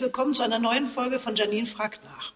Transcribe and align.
herzlich 0.00 0.14
willkommen 0.14 0.32
zu 0.32 0.42
einer 0.42 0.58
neuen 0.58 0.86
Folge 0.86 1.18
von 1.18 1.36
Janine 1.36 1.66
fragt 1.66 2.04
nach. 2.04 2.32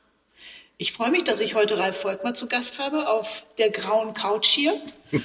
Ich 0.77 0.93
freue 0.93 1.11
mich, 1.11 1.25
dass 1.25 1.41
ich 1.41 1.55
heute 1.55 1.79
Ralf 1.79 1.97
Volkmar 1.97 2.35
zu 2.35 2.47
Gast 2.47 2.79
habe 2.79 3.09
auf 3.09 3.47
der 3.57 3.71
grauen 3.71 4.13
Couch 4.13 4.49
hier. 4.49 4.79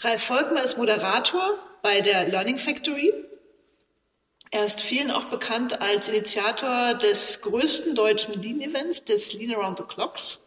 Ralf 0.00 0.22
Volkmar 0.22 0.64
ist 0.64 0.76
Moderator 0.76 1.58
bei 1.80 2.02
der 2.02 2.28
Learning 2.28 2.58
Factory. 2.58 3.14
Er 4.50 4.66
ist 4.66 4.82
vielen 4.82 5.10
auch 5.10 5.24
bekannt 5.30 5.80
als 5.80 6.10
Initiator 6.10 6.92
des 6.92 7.40
größten 7.40 7.94
deutschen 7.94 8.42
Lean-Events, 8.42 9.04
des 9.04 9.32
Lean 9.32 9.54
Around 9.54 9.78
the 9.78 9.84
Clocks, 9.84 10.40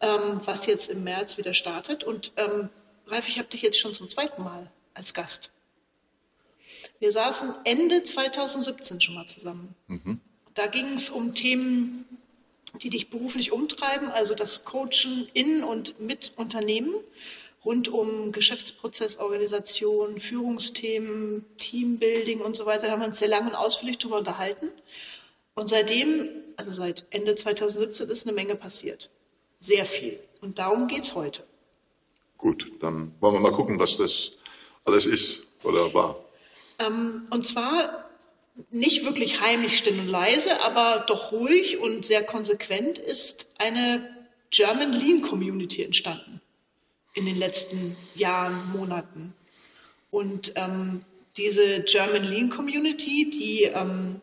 ähm, 0.00 0.40
was 0.44 0.66
jetzt 0.66 0.88
im 0.88 1.02
März 1.02 1.38
wieder 1.38 1.54
startet. 1.54 2.04
Und 2.04 2.30
ähm, 2.36 2.68
Ralf, 3.08 3.26
ich 3.26 3.40
habe 3.40 3.48
dich 3.48 3.62
jetzt 3.62 3.80
schon 3.80 3.94
zum 3.94 4.08
zweiten 4.08 4.44
Mal 4.44 4.70
als 4.94 5.12
Gast. 5.12 5.50
Wir 7.00 7.10
saßen 7.10 7.52
Ende 7.64 8.04
2017 8.04 9.00
schon 9.00 9.16
mal 9.16 9.26
zusammen. 9.26 9.74
Mhm. 9.88 10.20
Da 10.56 10.66
ging 10.66 10.94
es 10.94 11.10
um 11.10 11.34
Themen, 11.34 12.06
die 12.82 12.90
dich 12.90 13.10
beruflich 13.10 13.52
umtreiben, 13.52 14.10
also 14.10 14.34
das 14.34 14.64
Coachen 14.64 15.28
in 15.34 15.62
und 15.62 16.00
mit 16.00 16.32
Unternehmen 16.36 16.94
rund 17.62 17.88
um 17.88 18.32
Geschäftsprozessorganisation, 18.32 20.18
Führungsthemen, 20.18 21.44
Teambuilding 21.58 22.40
und 22.40 22.56
so 22.56 22.64
weiter. 22.64 22.86
Da 22.86 22.92
haben 22.92 23.00
wir 23.00 23.06
uns 23.08 23.18
sehr 23.18 23.28
lange 23.28 23.50
und 23.50 23.54
ausführlich 23.54 23.98
darüber 23.98 24.18
unterhalten. 24.18 24.70
Und 25.54 25.68
seitdem, 25.68 26.30
also 26.56 26.72
seit 26.72 27.04
Ende 27.10 27.34
2017, 27.34 28.08
ist 28.08 28.26
eine 28.26 28.34
Menge 28.34 28.56
passiert. 28.56 29.10
Sehr 29.60 29.84
viel. 29.84 30.18
Und 30.40 30.58
darum 30.58 30.88
geht 30.88 31.02
es 31.02 31.14
heute. 31.14 31.42
Gut, 32.38 32.70
dann 32.80 33.12
wollen 33.20 33.34
wir 33.34 33.40
mal 33.40 33.52
gucken, 33.52 33.78
was 33.78 33.96
das 33.96 34.32
alles 34.84 35.04
ist 35.04 35.42
oder 35.64 35.92
war. 35.92 36.16
Ähm, 36.78 37.26
und 37.30 37.46
zwar 37.46 38.05
nicht 38.70 39.04
wirklich 39.04 39.40
heimlich 39.40 39.76
still 39.76 39.98
und 39.98 40.08
leise, 40.08 40.60
aber 40.62 41.04
doch 41.06 41.32
ruhig 41.32 41.78
und 41.78 42.04
sehr 42.04 42.22
konsequent 42.22 42.98
ist 42.98 43.50
eine 43.58 44.08
German 44.50 44.92
Lean 44.92 45.20
Community 45.20 45.82
entstanden 45.82 46.40
in 47.14 47.26
den 47.26 47.36
letzten 47.36 47.96
Jahren, 48.14 48.70
Monaten. 48.72 49.34
Und 50.10 50.52
ähm, 50.56 51.04
diese 51.36 51.82
German 51.82 52.24
Lean 52.24 52.50
Community, 52.50 53.30
die, 53.30 53.64
ähm, 53.64 54.20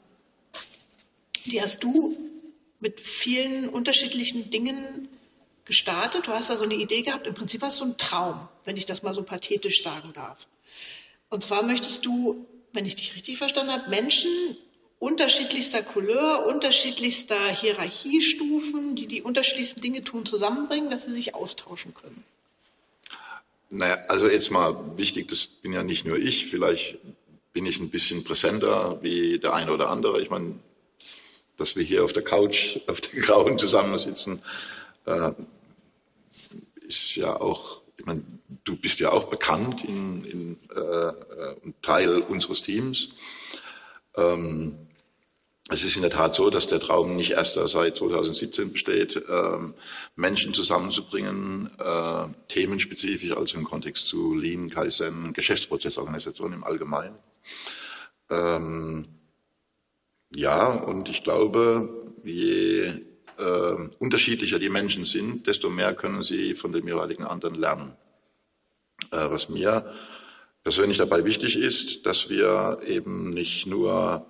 die 1.46 1.62
hast 1.62 1.84
du 1.84 2.18
mit 2.80 3.00
vielen 3.02 3.70
unterschiedlichen 3.70 4.50
Dingen 4.50 5.08
gestartet. 5.66 6.28
Du 6.28 6.32
hast 6.32 6.50
da 6.50 6.58
so 6.58 6.66
eine 6.66 6.76
Idee 6.76 7.02
gehabt. 7.02 7.28
Im 7.28 7.34
Prinzip 7.34 7.62
war 7.62 7.70
es 7.70 7.78
so 7.78 7.86
ein 7.86 7.98
Traum, 7.98 8.48
wenn 8.66 8.78
ich 8.78 8.86
das 8.86 9.04
mal 9.04 9.14
so 9.14 9.24
pathetisch 9.24 9.84
sagen 9.84 10.12
darf. 10.14 10.48
Und 11.30 11.44
zwar 11.44 11.64
möchtest 11.64 12.06
du 12.06 12.46
wenn 12.74 12.86
ich 12.86 12.96
dich 12.96 13.16
richtig 13.16 13.38
verstanden 13.38 13.72
habe, 13.72 13.90
Menschen 13.90 14.30
unterschiedlichster 15.00 15.84
Couleur, 15.84 16.46
unterschiedlichster 16.46 17.50
Hierarchiestufen, 17.50 18.96
die 18.96 19.08
die 19.08 19.22
unterschiedlichsten 19.22 19.82
Dinge 19.82 20.02
tun, 20.02 20.26
zusammenbringen, 20.26 20.90
dass 20.90 21.06
sie 21.06 21.12
sich 21.12 21.36
austauschen 21.36 21.94
können. 21.94 22.24
Naja, 23.70 23.98
also 24.08 24.30
jetzt 24.30 24.52
mal 24.52 24.98
wichtig, 24.98 25.28
das 25.28 25.46
bin 25.46 25.74
ja 25.74 25.84
nicht 25.84 26.06
nur 26.06 26.18
ich, 26.18 26.46
vielleicht 26.48 26.98
bin 27.54 27.66
ich 27.66 27.80
ein 27.80 27.90
bisschen 27.90 28.24
präsenter 28.24 29.02
wie 29.02 29.40
der 29.40 29.54
eine 29.54 29.72
oder 29.72 29.90
andere. 29.90 30.22
Ich 30.22 30.30
meine, 30.30 30.56
dass 31.58 31.76
wir 31.76 31.84
hier 31.84 32.04
auf 32.04 32.14
der 32.14 32.24
Couch, 32.24 32.80
auf 32.88 33.02
der 33.02 33.22
Grauen 33.22 33.58
zusammensitzen, 33.58 34.42
äh, 35.06 35.32
ist 36.88 37.16
ja 37.16 37.40
auch 37.40 37.83
ich 38.04 38.08
meine, 38.08 38.22
du 38.66 38.76
bist 38.76 39.00
ja 39.00 39.14
auch 39.14 39.30
bekannt 39.30 39.86
in, 39.86 40.26
in 40.26 40.60
äh, 40.76 41.14
Teil 41.82 42.20
unseres 42.20 42.62
Teams. 42.62 43.12
Ähm, 44.18 44.76
es 45.70 45.86
ist 45.86 45.96
in 45.96 46.02
der 46.02 46.12
Tat 46.12 46.34
so, 46.34 46.50
dass 46.50 46.68
der 46.68 46.82
Traum 46.82 47.16
nicht 47.16 47.32
erst 47.32 47.54
seit 47.54 47.96
2017 47.96 48.74
besteht, 48.74 49.24
ähm, 49.30 49.74
Menschen 50.18 50.54
zusammenzubringen, 50.54 51.70
äh, 51.80 52.26
themenspezifisch, 52.50 53.32
also 53.32 53.58
im 53.58 53.64
Kontext 53.64 54.06
zu 54.06 54.36
Lean, 54.36 54.70
Kaizen, 54.70 55.32
Geschäftsprozessorganisation 55.32 56.52
im 56.52 56.66
Allgemeinen. 56.66 57.16
Ähm, 58.30 59.08
ja, 60.36 60.68
und 60.68 61.08
ich 61.08 61.24
glaube, 61.24 62.12
je 62.26 62.92
äh, 63.38 63.90
unterschiedlicher 64.00 64.60
die 64.60 64.70
Menschen 64.70 65.06
sind, 65.06 65.48
desto 65.48 65.70
mehr 65.70 65.94
können 65.94 66.22
sie 66.22 66.56
von 66.56 66.74
dem 66.74 66.86
jeweiligen 66.86 67.24
anderen 67.24 67.56
lernen. 67.56 67.96
Äh, 69.14 69.30
was 69.30 69.48
mir 69.48 69.86
persönlich 70.64 70.98
dabei 70.98 71.24
wichtig 71.24 71.58
ist, 71.58 72.06
dass 72.06 72.30
wir 72.30 72.80
eben 72.86 73.30
nicht 73.30 73.68
nur 73.68 74.26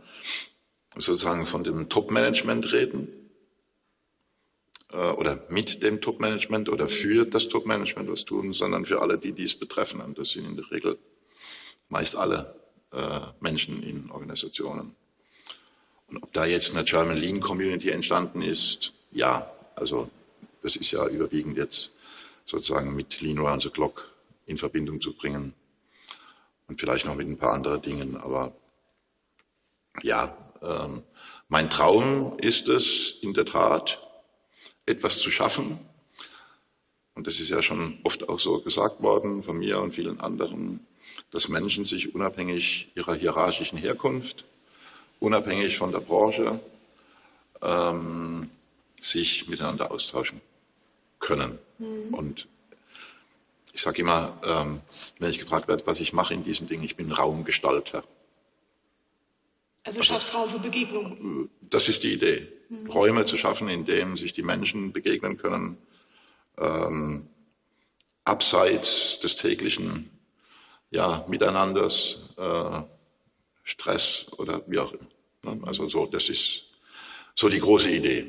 sozusagen 0.98 1.46
von 1.46 1.64
dem 1.64 1.88
Top-Management 1.88 2.74
reden 2.74 3.08
äh, 4.92 4.98
oder 4.98 5.46
mit 5.50 5.82
dem 5.84 6.02
Top-Management 6.02 6.68
oder 6.68 6.90
für 6.90 7.26
das 7.26 7.48
Top-Management 7.48 8.12
was 8.12 8.26
tun, 8.26 8.52
sondern 8.54 8.86
für 8.86 9.02
alle, 9.02 9.18
die 9.18 9.32
dies 9.32 9.56
betreffen. 9.56 10.02
Und 10.02 10.18
das 10.18 10.32
sind 10.32 10.46
in 10.46 10.58
der 10.58 10.70
Regel 10.70 10.98
meist 11.88 12.18
alle 12.18 12.54
äh, 12.92 13.22
Menschen 13.40 13.82
in 13.84 14.12
Organisationen. 14.12 14.96
Und 16.08 16.24
ob 16.24 16.34
da 16.34 16.46
jetzt 16.46 16.72
eine 16.72 16.84
German 16.84 17.18
Lean 17.18 17.40
Community 17.40 17.90
entstanden 17.90 18.42
ist, 18.42 18.94
ja, 19.12 19.50
also 19.76 20.10
das 20.62 20.76
ist 20.76 20.92
ja 20.92 21.08
überwiegend 21.08 21.56
jetzt 21.56 21.96
sozusagen 22.46 22.96
mit 22.96 23.22
Lean 23.22 23.40
Around 23.40 23.64
the 23.64 23.70
Clock 23.70 24.13
in 24.46 24.58
Verbindung 24.58 25.02
zu 25.02 25.14
bringen 25.14 25.54
und 26.68 26.80
vielleicht 26.80 27.06
noch 27.06 27.16
mit 27.16 27.28
ein 27.28 27.38
paar 27.38 27.54
anderen 27.54 27.82
Dingen. 27.82 28.18
Aber 28.18 28.56
ja, 30.02 30.36
ähm, 30.62 31.04
mein 31.50 31.70
Traum 31.70 32.38
ist 32.40 32.68
es 32.70 33.18
in 33.22 33.34
der 33.34 33.46
Tat, 33.46 34.00
etwas 34.86 35.20
zu 35.20 35.32
schaffen. 35.32 35.80
Und 37.16 37.28
das 37.28 37.40
ist 37.40 37.50
ja 37.50 37.62
schon 37.62 38.00
oft 38.04 38.28
auch 38.28 38.40
so 38.40 38.60
gesagt 38.62 39.02
worden 39.02 39.44
von 39.44 39.58
mir 39.58 39.80
und 39.80 39.94
vielen 39.94 40.20
anderen, 40.20 40.86
dass 41.32 41.48
Menschen 41.48 41.86
sich 41.86 42.16
unabhängig 42.16 42.92
ihrer 42.96 43.14
hierarchischen 43.14 43.78
Herkunft, 43.78 44.46
unabhängig 45.20 45.78
von 45.78 45.92
der 45.92 46.00
Branche, 46.00 46.60
ähm, 47.62 48.50
sich 49.00 49.48
miteinander 49.48 49.92
austauschen 49.92 50.42
können. 51.20 51.60
Mhm. 51.78 52.14
Und 52.14 52.48
ich 53.74 53.82
sage 53.82 54.02
immer, 54.02 54.40
ähm, 54.46 54.82
wenn 55.20 55.32
ich 55.32 55.40
gefragt 55.40 55.68
werde, 55.68 55.86
was 55.88 56.00
ich 56.00 56.14
mache 56.14 56.34
in 56.34 56.44
diesem 56.44 56.68
Ding, 56.68 56.84
ich 56.84 56.96
bin 56.96 57.12
Raumgestalter. 57.12 58.04
Also, 59.84 60.00
also 60.00 60.04
schaffst 60.04 60.34
Raum 60.34 60.48
für 60.48 60.60
Begegnungen. 60.60 61.50
Das 61.60 61.90
ist 61.90 62.04
die 62.04 62.14
Idee. 62.14 62.48
Mhm. 62.70 62.90
Räume 62.90 63.26
zu 63.26 63.36
schaffen, 63.36 63.68
in 63.68 63.86
denen 63.86 64.16
sich 64.16 64.32
die 64.32 64.44
Menschen 64.44 64.94
begegnen 64.94 65.38
können, 65.38 65.78
ähm, 66.58 67.28
abseits 68.24 69.20
des 69.20 69.36
täglichen 69.36 70.10
ja, 70.92 71.26
Miteinanders, 71.28 72.20
äh, 72.38 72.82
Stress 73.64 74.28
oder 74.38 74.62
wie 74.68 74.80
auch 74.80 74.94
immer. 74.94 75.56
Ne? 75.56 75.68
Also 75.68 75.90
so, 75.90 76.06
das 76.06 76.30
ist 76.30 76.66
so 77.36 77.50
die 77.50 77.60
große 77.60 77.90
Idee. 77.90 78.28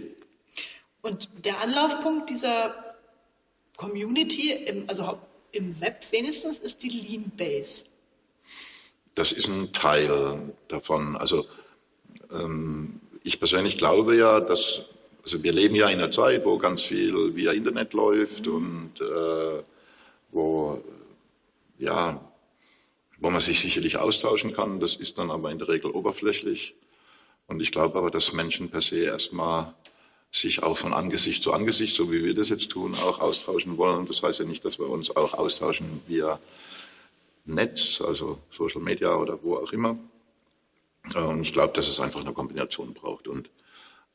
Und 1.02 1.28
der 1.44 1.60
Anlaufpunkt 1.60 2.30
dieser 2.30 2.96
Community, 3.76 4.84
also 4.86 5.20
im 5.54 5.80
Web 5.80 6.04
wenigstens, 6.10 6.58
ist 6.58 6.82
die 6.82 6.88
Lean 6.88 7.32
Base. 7.36 7.84
Das 9.14 9.32
ist 9.32 9.46
ein 9.46 9.72
Teil 9.72 10.52
davon. 10.68 11.16
Also 11.16 11.46
ähm, 12.32 13.00
ich 13.22 13.38
persönlich 13.38 13.78
glaube 13.78 14.16
ja, 14.16 14.40
dass 14.40 14.82
also 15.22 15.42
wir 15.42 15.52
leben 15.52 15.74
ja 15.74 15.88
in 15.88 15.98
einer 15.98 16.10
Zeit, 16.10 16.44
wo 16.44 16.58
ganz 16.58 16.82
viel 16.82 17.34
via 17.34 17.52
Internet 17.52 17.94
läuft 17.94 18.46
mhm. 18.46 18.54
und 18.54 19.00
äh, 19.00 19.62
wo 20.32 20.82
ja 21.78 22.20
wo 23.18 23.30
man 23.30 23.40
sich 23.40 23.60
sicherlich 23.60 23.96
austauschen 23.96 24.52
kann. 24.52 24.80
Das 24.80 24.96
ist 24.96 25.16
dann 25.16 25.30
aber 25.30 25.50
in 25.50 25.58
der 25.58 25.68
Regel 25.68 25.90
oberflächlich. 25.90 26.74
Und 27.46 27.62
ich 27.62 27.72
glaube 27.72 27.96
aber, 27.96 28.10
dass 28.10 28.34
Menschen 28.34 28.70
per 28.70 28.82
se 28.82 29.04
erstmal 29.04 29.74
sich 30.34 30.62
auch 30.64 30.76
von 30.76 30.92
Angesicht 30.92 31.42
zu 31.42 31.52
Angesicht, 31.52 31.94
so 31.94 32.10
wie 32.10 32.24
wir 32.24 32.34
das 32.34 32.48
jetzt 32.48 32.70
tun, 32.70 32.94
auch 32.94 33.20
austauschen 33.20 33.76
wollen. 33.78 34.06
Das 34.06 34.22
heißt 34.22 34.40
ja 34.40 34.44
nicht, 34.44 34.64
dass 34.64 34.80
wir 34.80 34.88
uns 34.88 35.14
auch 35.14 35.34
austauschen 35.34 36.02
via 36.08 36.40
Netz, 37.44 38.00
also 38.00 38.40
Social 38.50 38.82
Media 38.82 39.14
oder 39.14 39.42
wo 39.42 39.56
auch 39.56 39.72
immer. 39.72 39.96
Und 41.14 41.42
ich 41.42 41.52
glaube, 41.52 41.72
dass 41.74 41.86
es 41.86 42.00
einfach 42.00 42.20
eine 42.20 42.32
Kombination 42.32 42.94
braucht. 42.94 43.28
Und 43.28 43.48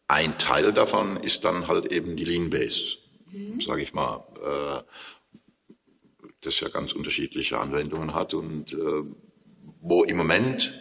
ein 0.07 0.38
Teil 0.38 0.74
davon 0.74 1.18
ist 1.18 1.45
dann 1.45 1.68
halt 1.68 1.92
eben 1.92 2.18
die 2.18 2.25
Lean 2.25 2.50
Base, 2.50 2.98
mhm. 3.31 3.62
sage 3.62 3.83
ich 3.83 3.94
mal, 3.94 4.25
äh, 4.44 4.83
das 6.42 6.60
ja 6.60 6.68
ganz 6.68 6.92
unterschiedliche 6.92 7.60
Anwendungen 7.60 8.13
hat 8.13 8.33
und 8.33 8.74
äh, 8.74 9.04
wo 9.81 10.04
im 10.04 10.18
Moment 10.18 10.74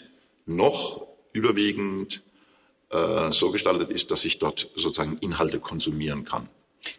noch 0.46 1.06
überwiegend 1.32 2.23
äh, 2.90 3.32
so 3.32 3.50
gestaltet 3.50 3.90
ist, 3.90 4.11
dass 4.11 4.25
ich 4.25 4.38
dort 4.38 4.70
sozusagen 4.75 5.19
Inhalte 5.19 5.61
konsumieren 5.61 6.25
kann. 6.25 6.49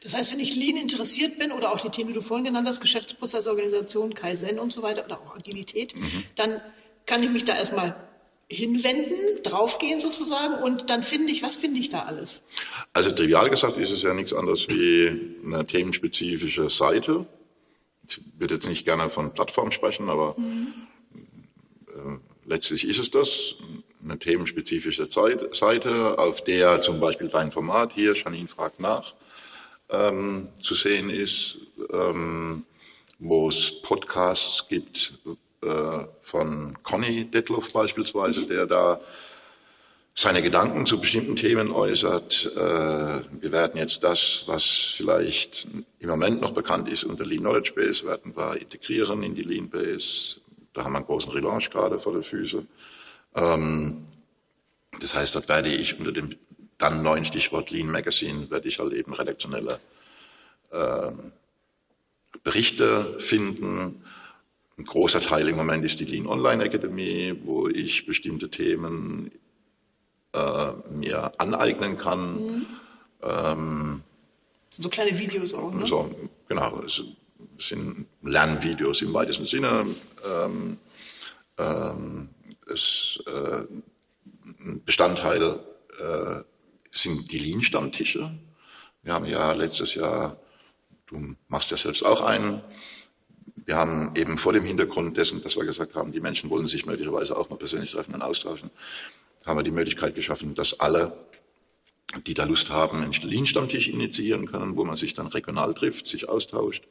Das 0.04 0.14
heißt, 0.14 0.32
wenn 0.34 0.40
ich 0.40 0.56
Lean 0.56 0.78
interessiert 0.78 1.40
bin 1.40 1.52
oder 1.52 1.72
auch 1.72 1.80
die 1.80 1.90
Themen, 1.90 2.10
die 2.10 2.14
du 2.14 2.22
vorhin 2.22 2.46
genannt 2.46 2.68
hast, 2.68 2.82
Geschäftsprozessorganisation, 2.82 4.14
Kaizen 4.14 4.60
und 4.60 4.72
so 4.72 4.84
weiter 4.84 5.06
oder 5.06 5.20
auch 5.20 5.36
Agilität, 5.36 5.96
mhm. 5.96 6.24
dann 6.36 6.62
kann 7.06 7.24
ich 7.24 7.30
mich 7.30 7.46
da 7.46 7.56
erstmal 7.56 7.96
hinwenden, 8.48 9.44
draufgehen 9.44 10.00
sozusagen 10.00 10.56
und 10.64 10.90
dann 10.90 11.04
finde 11.04 11.32
ich, 11.32 11.44
was 11.44 11.56
finde 11.56 11.80
ich 11.80 11.90
da 11.90 12.04
alles? 12.04 12.44
Also 12.94 13.12
trivial 13.12 13.50
gesagt 13.50 13.78
ist 13.78 13.92
es 13.92 14.02
ja 14.02 14.14
nichts 14.14 14.34
anderes 14.34 14.68
wie 14.68 15.38
eine 15.46 15.66
themenspezifische 15.66 16.70
Seite. 16.70 17.28
Ich 18.08 18.20
würde 18.40 18.56
jetzt 18.56 18.68
nicht 18.68 18.86
gerne 18.86 19.12
von 19.12 19.34
Plattform 19.34 19.72
sprechen, 19.72 20.10
aber 20.10 20.36
mhm. 20.38 20.74
äh, 21.88 22.18
letztlich 22.46 22.88
ist 22.88 22.98
es 22.98 23.12
das. 23.12 23.56
Eine 24.04 24.18
themenspezifische 24.18 25.08
Seite, 25.08 26.18
auf 26.18 26.44
der 26.44 26.82
zum 26.82 27.00
Beispiel 27.00 27.28
dein 27.28 27.52
Format 27.52 27.94
hier, 27.94 28.16
Janine 28.16 28.48
fragt 28.48 28.80
nach, 28.80 29.14
ähm, 29.90 30.48
zu 30.62 30.74
sehen 30.74 31.10
ist, 31.10 31.58
ähm, 31.92 32.64
wo 33.20 33.50
es 33.50 33.82
Podcasts 33.82 34.68
gibt, 34.70 35.14
äh, 35.62 36.06
von 36.22 36.78
Conny 36.84 37.26
Detloff 37.26 37.74
beispielsweise, 37.74 38.48
der 38.48 38.66
da 38.66 39.02
seine 40.16 40.42
Gedanken 40.42 40.86
zu 40.86 41.00
bestimmten 41.00 41.36
Themen 41.36 41.72
äußert. 41.72 42.52
Äh, 42.56 42.60
wir 42.60 43.52
werden 43.52 43.78
jetzt 43.78 44.04
das, 44.04 44.44
was 44.48 44.64
vielleicht 44.98 45.68
im 46.00 46.10
Moment 46.10 46.42
noch 46.42 46.52
bekannt 46.52 46.90
ist 46.90 47.04
unter 47.04 47.26
Lean 47.26 47.42
Knowledge 47.42 47.74
Base, 47.76 48.06
werden 48.06 48.36
wir 48.36 48.58
integrieren 48.60 49.24
in 49.24 49.36
die 49.36 49.44
Lean 49.44 49.70
Base. 49.70 50.42
Da 50.74 50.84
haben 50.84 50.94
wir 50.94 50.98
einen 50.98 51.06
großen 51.06 51.32
Relaunch 51.32 51.70
gerade 51.70 52.00
vor 52.00 52.14
der 52.14 52.24
Füße. 52.24 52.66
Ähm, 53.36 54.06
das 55.00 55.16
heißt, 55.16 55.36
dort 55.36 55.50
werde 55.50 55.70
ich 55.70 55.98
unter 56.00 56.12
dem 56.12 56.36
dann 56.78 57.04
neuen 57.04 57.26
Stichwort 57.26 57.72
Lean 57.72 57.92
Magazine, 57.92 58.50
werde 58.50 58.68
ich 58.68 58.80
halt 58.80 58.94
eben 58.94 59.14
redaktionelle 59.14 59.80
äh, 60.72 61.12
Berichte 62.44 63.20
finden, 63.20 64.04
ein 64.80 64.86
großer 64.86 65.20
Teil 65.20 65.50
im 65.50 65.58
Moment 65.58 65.84
ist 65.84 66.00
die 66.00 66.06
Lean 66.06 66.26
Online 66.26 66.64
Academy, 66.64 67.38
wo 67.44 67.68
ich 67.68 68.06
bestimmte 68.06 68.50
Themen 68.50 69.30
äh, 70.32 70.72
mir 70.90 71.34
aneignen 71.38 71.98
kann. 71.98 72.46
Mhm. 72.46 72.66
Ähm, 73.22 74.02
so 74.70 74.88
kleine 74.88 75.20
Videos 75.20 75.54
auch, 75.54 75.74
ne? 75.74 75.86
So, 75.86 76.16
genau. 76.48 76.82
Es 76.84 77.04
sind 77.58 78.06
Lernvideos 78.22 79.02
im 79.02 79.14
weitesten 79.14 79.46
Sinne. 79.46 79.86
Ähm, 80.26 80.78
ähm, 81.58 82.30
es, 82.70 83.22
äh, 83.28 83.64
Bestandteil 84.86 85.60
äh, 86.00 86.44
sind 86.92 87.32
die 87.32 87.40
Lean-Stammtische. 87.40 88.32
Wir 89.04 89.14
haben 89.14 89.26
ja 89.26 89.54
letztes 89.54 89.96
Jahr, 89.96 90.38
du 91.08 91.36
machst 91.48 91.72
ja 91.72 91.78
selbst 91.78 92.06
auch 92.06 92.22
einen, 92.22 92.62
wir 93.66 93.76
haben 93.76 94.14
eben 94.16 94.38
vor 94.38 94.54
dem 94.54 94.66
Hintergrund 94.66 95.18
dessen, 95.18 95.42
dass 95.44 95.56
wir 95.56 95.66
gesagt 95.66 95.96
haben, 95.96 96.12
die 96.12 96.22
Menschen 96.22 96.50
wollen 96.50 96.66
sich 96.66 96.86
möglicherweise 96.86 97.38
auch 97.38 97.50
mal 97.50 97.58
persönlich 97.58 97.92
treffen 97.92 98.16
und 98.16 98.22
austauschen, 98.22 98.72
haben 99.46 99.58
wir 99.58 99.64
die 99.64 99.72
Möglichkeit 99.72 100.16
geschaffen, 100.16 100.56
dass 100.56 100.80
alle, 100.80 101.18
die 102.26 102.34
da 102.34 102.46
Lust 102.46 102.70
haben, 102.70 103.04
einen 103.04 103.12
Lean-Stammtisch 103.12 103.88
initiieren 103.88 104.48
können, 104.48 104.76
wo 104.76 104.84
man 104.84 104.96
sich 104.96 105.14
dann 105.14 105.28
regional 105.28 105.74
trifft, 105.74 106.08
sich 106.08 106.28
austauscht. 106.28 106.88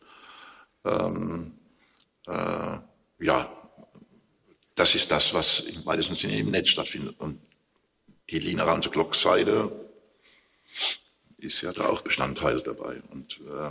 Ähm, 0.84 1.52
äh, 2.26 2.78
ja, 3.20 3.57
das 4.78 4.94
ist 4.94 5.10
das, 5.10 5.34
was 5.34 5.60
im 5.60 5.84
weitesten 5.86 6.14
Sinne 6.14 6.38
im 6.38 6.50
Netz 6.50 6.69
stattfindet. 6.69 7.16
Und 7.19 7.40
die 8.30 8.38
Lean 8.38 8.60
Around 8.60 8.84
the 8.84 8.90
Clock 8.90 9.16
Seite 9.16 9.72
ist 11.38 11.62
ja 11.62 11.72
da 11.72 11.88
auch 11.88 12.02
Bestandteil 12.02 12.60
dabei. 12.60 13.00
Und 13.10 13.40
äh, 13.40 13.70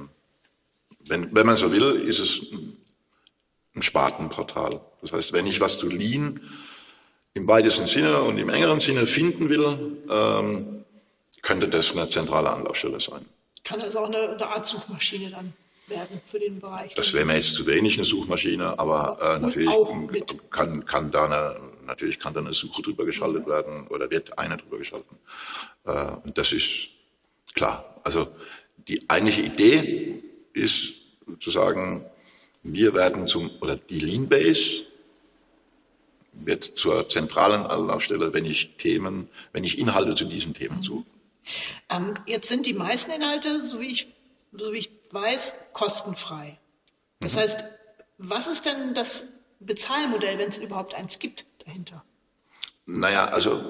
wenn, 1.07 1.33
wenn 1.33 1.45
man 1.45 1.55
so 1.55 1.71
will, 1.71 2.01
ist 2.07 2.19
es 2.19 2.41
ein 3.73 3.81
Spartenportal. 3.81 4.81
Das 5.01 5.13
heißt, 5.13 5.31
wenn 5.31 5.47
ich 5.47 5.61
was 5.61 5.77
zu 5.77 5.87
Lean 5.87 6.41
im 7.33 7.47
weitesten 7.47 7.87
Sinne 7.87 8.21
und 8.23 8.37
im 8.37 8.49
engeren 8.49 8.81
Sinne 8.81 9.07
finden 9.07 9.47
will, 9.47 10.01
ähm, 10.09 10.83
könnte 11.41 11.69
das 11.69 11.93
eine 11.93 12.09
zentrale 12.09 12.51
Anlaufstelle 12.51 12.99
sein. 12.99 13.25
Kann 13.63 13.79
das 13.79 13.95
auch 13.95 14.07
eine, 14.07 14.31
eine 14.31 14.47
Art 14.47 14.65
Suchmaschine 14.65 15.29
dann 15.29 15.53
werden 15.87 16.21
für 16.25 16.39
den 16.39 16.59
Bereich? 16.59 16.93
Das 16.95 17.13
wäre 17.13 17.25
mir 17.25 17.35
jetzt 17.35 17.53
zu 17.53 17.65
wenig 17.65 17.97
eine 17.97 18.05
Suchmaschine, 18.05 18.77
aber 18.77 19.17
äh, 19.21 19.39
natürlich 19.39 19.69
kann, 20.49 20.85
kann 20.85 21.11
da 21.11 21.25
eine, 21.25 21.59
natürlich 21.85 22.19
kann 22.19 22.33
da 22.33 22.39
eine 22.39 22.53
Suche 22.53 22.81
drüber 22.81 23.05
geschaltet 23.05 23.43
ja. 23.43 23.53
werden 23.53 23.87
oder 23.87 24.09
wird 24.09 24.37
eine 24.37 24.57
drüber 24.57 24.77
geschalten. 24.77 25.17
Äh, 25.85 26.11
und 26.23 26.37
das 26.37 26.51
ist 26.51 26.89
klar. 27.53 27.99
Also 28.03 28.27
die 28.87 29.09
eigentliche 29.09 29.41
Idee 29.41 30.23
ist 30.53 30.93
zu 31.39 31.51
sagen, 31.51 32.05
wir 32.63 32.93
werden 32.93 33.27
zum, 33.27 33.51
oder 33.61 33.75
die 33.75 33.99
Lean 33.99 34.27
Base 34.27 34.83
wird 36.33 36.63
zur 36.63 37.09
zentralen 37.09 37.65
Anlaufstelle, 37.65 38.33
wenn 38.33 38.45
ich 38.45 38.75
Themen, 38.77 39.29
wenn 39.53 39.63
ich 39.63 39.79
Inhalte 39.79 40.15
zu 40.15 40.25
diesen 40.25 40.53
Themen 40.53 40.83
suche. 40.83 41.05
Ähm, 41.89 42.15
jetzt 42.25 42.47
sind 42.49 42.65
die 42.65 42.73
meisten 42.73 43.11
Inhalte, 43.11 43.63
so 43.63 43.79
wie 43.79 43.87
ich, 43.87 44.07
so 44.53 44.71
wie 44.73 44.79
ich 44.79 44.96
weiß, 45.11 45.53
kostenfrei. 45.73 46.57
Das 47.19 47.35
mhm. 47.35 47.39
heißt, 47.39 47.65
was 48.17 48.47
ist 48.47 48.65
denn 48.65 48.93
das 48.93 49.25
Bezahlmodell, 49.59 50.37
wenn 50.37 50.49
es 50.49 50.57
überhaupt 50.57 50.93
eins 50.93 51.19
gibt 51.19 51.45
dahinter? 51.65 52.03
Naja, 52.85 53.25
also 53.25 53.61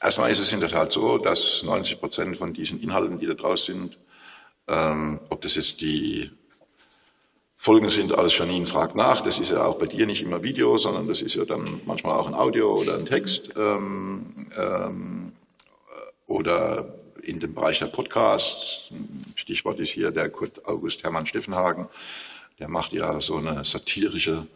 erstmal 0.00 0.30
ist 0.30 0.40
es 0.40 0.52
in 0.52 0.60
der 0.60 0.68
Tat 0.68 0.92
so, 0.92 1.18
dass 1.18 1.62
90 1.62 2.00
Prozent 2.00 2.36
von 2.36 2.52
diesen 2.52 2.80
Inhalten, 2.82 3.18
die 3.18 3.26
da 3.26 3.34
draus 3.34 3.66
sind, 3.66 3.98
ähm, 4.68 5.20
ob 5.28 5.42
das 5.42 5.54
jetzt 5.54 5.80
die 5.80 6.30
Folgen 7.56 7.88
sind 7.88 8.12
als 8.12 8.36
Janine 8.36 8.66
fragt 8.66 8.94
nach. 8.94 9.22
Das 9.22 9.38
ist 9.38 9.50
ja 9.50 9.64
auch 9.64 9.78
bei 9.78 9.86
dir 9.86 10.06
nicht 10.06 10.22
immer 10.22 10.42
Video, 10.42 10.76
sondern 10.76 11.08
das 11.08 11.22
ist 11.22 11.34
ja 11.34 11.44
dann 11.44 11.64
manchmal 11.84 12.16
auch 12.16 12.26
ein 12.26 12.34
Audio 12.34 12.74
oder 12.74 12.94
ein 12.94 13.06
Text. 13.06 13.50
Ähm, 13.56 14.48
ähm, 14.56 15.32
oder 16.26 16.94
in 17.26 17.40
dem 17.40 17.54
Bereich 17.54 17.78
der 17.78 17.86
Podcasts. 17.86 18.90
Stichwort 19.34 19.80
ist 19.80 19.90
hier 19.90 20.10
der 20.10 20.30
Kurt 20.30 20.64
August 20.66 21.02
Hermann 21.02 21.26
Steffenhagen. 21.26 21.88
Der 22.58 22.68
macht 22.68 22.92
ja 22.92 23.20
so 23.20 23.36
eine 23.36 23.64
satirische 23.64 24.46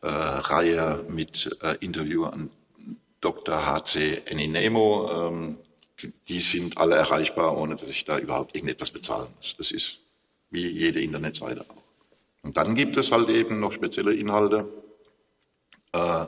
äh, 0.00 0.06
Reihe 0.08 1.04
mit 1.08 1.56
äh, 1.62 1.76
Interviewern 1.80 2.50
Dr. 3.20 3.66
H.C. 3.66 4.22
Eninemo. 4.26 5.10
Ähm, 5.12 5.56
die, 6.00 6.12
die 6.28 6.40
sind 6.40 6.78
alle 6.78 6.94
erreichbar, 6.94 7.56
ohne 7.56 7.74
dass 7.74 7.88
ich 7.88 8.04
da 8.04 8.18
überhaupt 8.18 8.54
irgendetwas 8.54 8.90
bezahlen 8.90 9.28
muss. 9.36 9.56
Das 9.58 9.72
ist 9.72 9.98
wie 10.50 10.66
jede 10.66 11.00
Internetseite 11.00 11.62
auch. 11.68 11.82
Und 12.42 12.56
dann 12.56 12.74
gibt 12.74 12.96
es 12.96 13.10
halt 13.10 13.28
eben 13.28 13.58
noch 13.60 13.72
spezielle 13.72 14.14
Inhalte, 14.14 14.68
äh, 15.92 16.26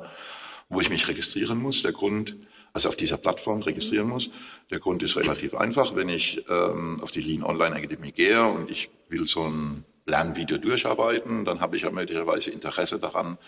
wo 0.68 0.80
ich 0.80 0.90
mich 0.90 1.06
registrieren 1.06 1.58
muss. 1.58 1.82
Der 1.82 1.92
Grund, 1.92 2.36
also 2.72 2.88
auf 2.88 2.96
dieser 2.96 3.16
Plattform 3.16 3.62
registrieren 3.62 4.08
muss. 4.08 4.30
Der 4.70 4.78
Grund 4.78 5.02
ist 5.02 5.16
relativ 5.16 5.54
einfach. 5.54 5.94
Wenn 5.94 6.08
ich 6.08 6.44
ähm, 6.48 7.00
auf 7.02 7.10
die 7.10 7.20
Lean 7.20 7.42
Online 7.42 7.76
Akademie 7.76 8.12
gehe 8.12 8.44
und 8.44 8.70
ich 8.70 8.90
will 9.08 9.26
so 9.26 9.42
ein 9.42 9.84
Lernvideo 10.06 10.58
durcharbeiten, 10.58 11.44
dann 11.44 11.60
habe 11.60 11.76
ich 11.76 11.82
ja 11.82 11.90
möglicherweise 11.90 12.50
Interesse 12.50 12.98
daran, 12.98 13.38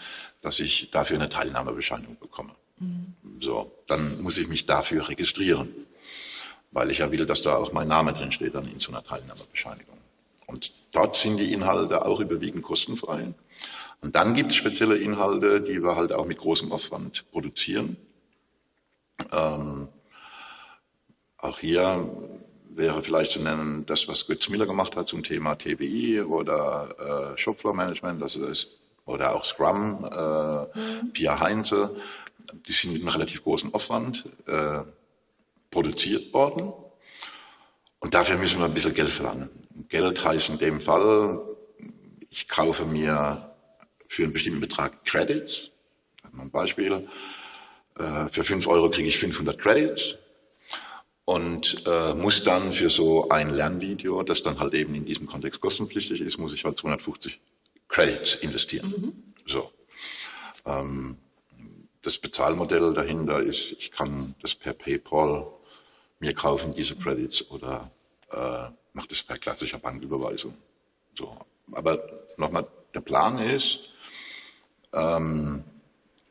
dass 0.41 0.61
ich 0.61 0.91
dafür 0.91 1.17
eine 1.17 1.29
Teilnahmebescheinigung 1.29 2.19
bekomme. 2.19 2.55
Mhm. 2.79 3.15
So, 3.41 3.73
dann 3.87 4.23
muss 4.23 4.39
ich 4.39 4.49
mich 4.49 4.67
dafür 4.67 5.09
registrieren, 5.09 5.69
weil 6.71 6.91
ich 6.91 6.99
ja 6.99 7.11
will, 7.11 7.27
dass 7.27 7.43
da 7.43 7.57
auch 7.57 7.73
mein 7.73 7.89
Name 7.89 8.13
drin 8.13 8.33
steht 8.33 8.55
dann 8.55 8.69
in 8.69 8.79
so 8.79 8.93
einer 8.93 9.05
Teilnahmebescheinigung. 9.05 9.99
Und 10.47 10.73
dort 10.93 11.17
sind 11.17 11.39
die 11.39 11.53
Inhalte 11.53 12.05
auch 12.05 12.21
überwiegend 12.21 12.63
kostenfrei. 12.63 13.33
Und 14.01 14.17
dann 14.17 14.35
gibt 14.35 14.51
es 14.51 14.57
spezielle 14.57 14.97
Inhalte, 14.97 15.61
die 15.61 15.83
wir 15.83 15.97
halt 15.97 16.13
auch 16.13 16.27
mit 16.27 16.39
großem 16.39 16.73
Aufwand 16.73 17.25
produzieren. 17.31 17.97
Ähm, 19.33 19.89
auch 21.39 21.59
hier 21.59 22.09
wäre 22.75 23.03
vielleicht 23.03 23.33
zu 23.33 23.41
nennen, 23.41 23.85
das, 23.87 24.09
was 24.09 24.27
Götz 24.27 24.49
Miller 24.49 24.67
gemacht 24.67 24.97
hat 24.97 25.09
zum 25.09 25.23
Thema 25.23 25.57
TBI 25.57 26.23
oder 26.23 27.33
äh, 27.35 27.39
Shopfloor 27.39 27.75
Management, 27.75 28.23
das 28.23 28.37
ist, 28.37 28.79
oder 29.05 29.35
auch 29.35 29.45
Scrum, 29.45 30.05
äh, 30.05 30.79
mhm. 30.79 31.13
Pia 31.13 31.39
Heinze, 31.41 31.95
die 32.67 32.73
sind 32.73 32.93
mit 32.93 33.03
einem 33.03 33.11
relativ 33.11 33.43
großen 33.43 33.73
Aufwand 33.75 34.29
äh, 34.47 34.81
produziert 35.71 36.33
worden. 36.33 36.73
Und 38.01 38.15
dafür 38.15 38.37
müssen 38.37 38.59
wir 38.59 38.67
ein 38.67 38.75
bisschen 38.75 38.95
Geld 38.95 39.11
verlangen. 39.11 39.49
Geld 39.89 40.25
heißt 40.25 40.49
in 40.49 40.59
dem 40.59 40.81
Fall, 40.81 41.41
ich 42.31 42.49
kaufe 42.49 42.85
mir 42.85 43.55
für 44.09 44.25
einen 44.25 44.33
bestimmten 44.33 44.61
Betrag 44.61 45.05
Credits. 45.05 45.71
Ein 46.37 46.51
Beispiel. 46.51 47.09
Äh, 47.99 48.29
für 48.29 48.45
5 48.45 48.67
Euro 48.67 48.91
kriege 48.91 49.09
ich 49.09 49.19
500 49.19 49.59
Credits 49.59 50.19
und 51.25 51.85
äh, 51.87 52.15
muss 52.15 52.43
dann 52.43 52.73
für 52.73 52.91
so 52.91 53.29
ein 53.29 53.51
Lernvideo, 53.51 54.23
das 54.23 54.43
dann 54.43 54.59
halt 54.59 54.75
eben 54.75 54.95
in 54.95 55.05
diesem 55.05 55.27
Kontext 55.27 55.61
kostenpflichtig 55.61 56.21
ist, 56.21 56.39
muss 56.39 56.53
ich 56.53 56.65
halt 56.65 56.77
250 56.77 57.41
Credits 57.89 58.37
investieren. 58.37 58.91
Mhm. 58.91 59.13
So. 59.47 59.71
Ähm, 60.67 61.17
das 62.03 62.19
Bezahlmodell 62.19 62.95
dahinter 62.95 63.41
ist, 63.41 63.73
ich 63.79 63.93
kann 63.93 64.35
das 64.43 64.55
per 64.55 64.73
PayPal 64.73 65.47
mir 66.19 66.35
kaufen, 66.35 66.73
diese 66.73 66.97
Credits, 66.97 67.49
oder 67.51 67.91
äh, 68.31 68.71
mache 68.93 69.09
das 69.09 69.23
per 69.23 69.39
klassischer 69.39 69.79
Banküberweisung. 69.79 70.55
So. 71.17 71.37
Aber 71.73 72.01
nochmal, 72.37 72.67
der 72.95 73.01
Plan 73.01 73.39
ist, 73.39 73.93
ähm, 74.93 75.65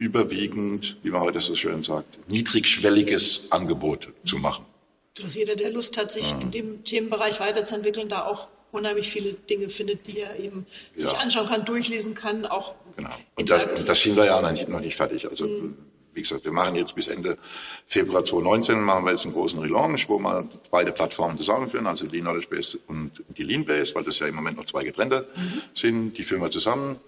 überwiegend, 0.01 0.97
wie 1.03 1.11
man 1.11 1.21
heute 1.21 1.39
so 1.41 1.53
schön 1.53 1.83
sagt, 1.83 2.17
niedrigschwelliges 2.27 3.51
Angebot 3.51 4.11
zu 4.25 4.39
machen. 4.39 4.65
Dass 5.13 5.35
jeder, 5.35 5.55
der 5.55 5.69
Lust 5.69 5.95
hat, 5.95 6.11
sich 6.11 6.31
ja. 6.31 6.39
in 6.39 6.49
dem 6.49 6.83
Themenbereich 6.83 7.39
weiterzuentwickeln, 7.39 8.09
da 8.09 8.25
auch 8.25 8.47
unheimlich 8.71 9.11
viele 9.11 9.33
Dinge 9.33 9.69
findet, 9.69 10.07
die 10.07 10.17
er 10.17 10.39
eben 10.39 10.65
ja. 10.95 11.09
sich 11.09 11.19
anschauen 11.19 11.47
kann, 11.47 11.65
durchlesen 11.65 12.15
kann, 12.15 12.47
auch. 12.47 12.73
Genau. 12.97 13.11
Und 13.35 13.51
das, 13.51 13.79
und 13.79 13.87
das 13.87 14.01
sind 14.01 14.17
wir 14.17 14.25
ja 14.25 14.41
noch 14.41 14.79
nicht, 14.81 14.95
fertig. 14.95 15.29
Also, 15.29 15.45
mhm. 15.45 15.77
wie 16.15 16.21
gesagt, 16.23 16.45
wir 16.45 16.51
machen 16.51 16.73
jetzt 16.73 16.95
bis 16.95 17.07
Ende 17.07 17.37
Februar 17.85 18.23
2019 18.23 18.81
machen 18.81 19.05
wir 19.05 19.11
jetzt 19.11 19.25
einen 19.25 19.35
großen 19.35 19.59
Relaunch, 19.59 20.09
wo 20.09 20.17
wir 20.17 20.49
beide 20.71 20.91
Plattformen 20.93 21.37
zusammenführen, 21.37 21.85
also 21.85 22.07
Lean 22.07 22.23
Knowledge 22.23 22.47
Base 22.49 22.79
und 22.87 23.23
die 23.37 23.43
Lean 23.43 23.65
Base, 23.65 23.93
weil 23.93 24.03
das 24.03 24.17
ja 24.17 24.25
im 24.25 24.33
Moment 24.33 24.57
noch 24.57 24.65
zwei 24.65 24.83
getrennte 24.83 25.27
mhm. 25.35 25.61
sind. 25.75 26.17
Die 26.17 26.23
führen 26.23 26.41
wir 26.41 26.49
zusammen. 26.49 26.99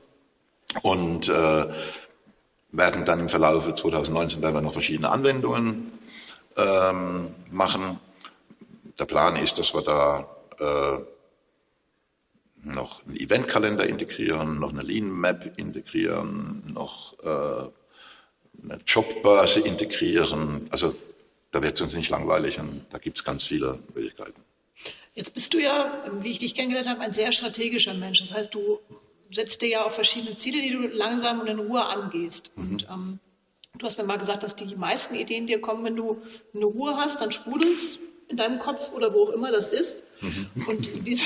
Und 0.84 1.30
äh, 1.30 1.66
werden 2.74 3.06
dann 3.06 3.20
im 3.20 3.30
Verlauf 3.30 3.72
2019 3.72 4.42
werden 4.42 4.56
wir 4.56 4.62
noch 4.62 4.74
verschiedene 4.74 5.10
Anwendungen 5.10 5.92
ähm, 6.58 7.34
machen. 7.52 8.00
Der 9.00 9.06
Plan 9.06 9.36
ist, 9.36 9.60
dass 9.60 9.74
wir 9.74 9.84
da 9.84 10.28
äh, 10.60 11.04
noch 12.66 13.06
einen 13.06 13.16
Eventkalender 13.18 13.86
integrieren, 13.88 14.60
noch 14.60 14.72
eine 14.72 14.82
Lean 14.82 15.12
Map 15.12 15.54
integrieren, 15.58 16.64
noch 16.74 17.14
äh, 17.20 17.70
eine 18.64 18.80
Jobbörse 18.88 19.60
integrieren. 19.60 20.68
Also 20.72 20.96
da 21.52 21.62
wird 21.62 21.76
es 21.76 21.82
uns 21.82 21.94
nicht 21.94 22.10
langweilig 22.10 22.60
und 22.60 22.86
da 22.90 22.98
gibt 22.98 23.18
es 23.18 23.24
ganz 23.24 23.44
viele 23.44 23.80
Möglichkeiten. 23.94 24.42
Jetzt 25.14 25.36
bist 25.36 25.54
du 25.54 25.60
ja, 25.60 26.04
wie 26.22 26.32
ich 26.32 26.40
dich 26.40 26.56
kennengelernt 26.56 26.90
habe, 26.90 27.02
ein 27.02 27.14
sehr 27.14 27.32
strategischer 27.32 27.94
Mensch. 27.94 28.20
Das 28.20 28.34
heißt, 28.34 28.52
du 28.52 28.80
setzt 29.34 29.62
dir 29.62 29.70
ja 29.70 29.86
auch 29.86 29.92
verschiedene 29.92 30.36
Ziele, 30.36 30.62
die 30.62 30.72
du 30.72 30.88
langsam 30.88 31.40
und 31.40 31.48
in 31.48 31.60
Ruhe 31.60 31.86
angehst. 31.86 32.52
Mhm. 32.56 32.72
Und 32.72 32.88
ähm, 32.90 33.20
du 33.78 33.86
hast 33.86 33.98
mir 33.98 34.04
mal 34.04 34.18
gesagt, 34.18 34.44
dass 34.44 34.56
die 34.56 34.76
meisten 34.76 35.16
Ideen 35.16 35.48
dir 35.48 35.62
kommen, 35.62 35.84
wenn 35.84 35.96
du 35.96 36.22
eine 36.54 36.66
Ruhe 36.66 36.98
hast, 36.98 37.22
dann 37.22 37.32
sprudelst 37.32 38.00
in 38.28 38.38
deinem 38.38 38.60
Kopf 38.60 38.92
oder 38.94 39.14
wo 39.14 39.24
auch 39.24 39.30
immer 39.30 39.52
das 39.52 39.68
ist. 39.68 39.98
Mhm. 40.22 40.50
Und, 40.68 40.90
diese, 41.08 41.26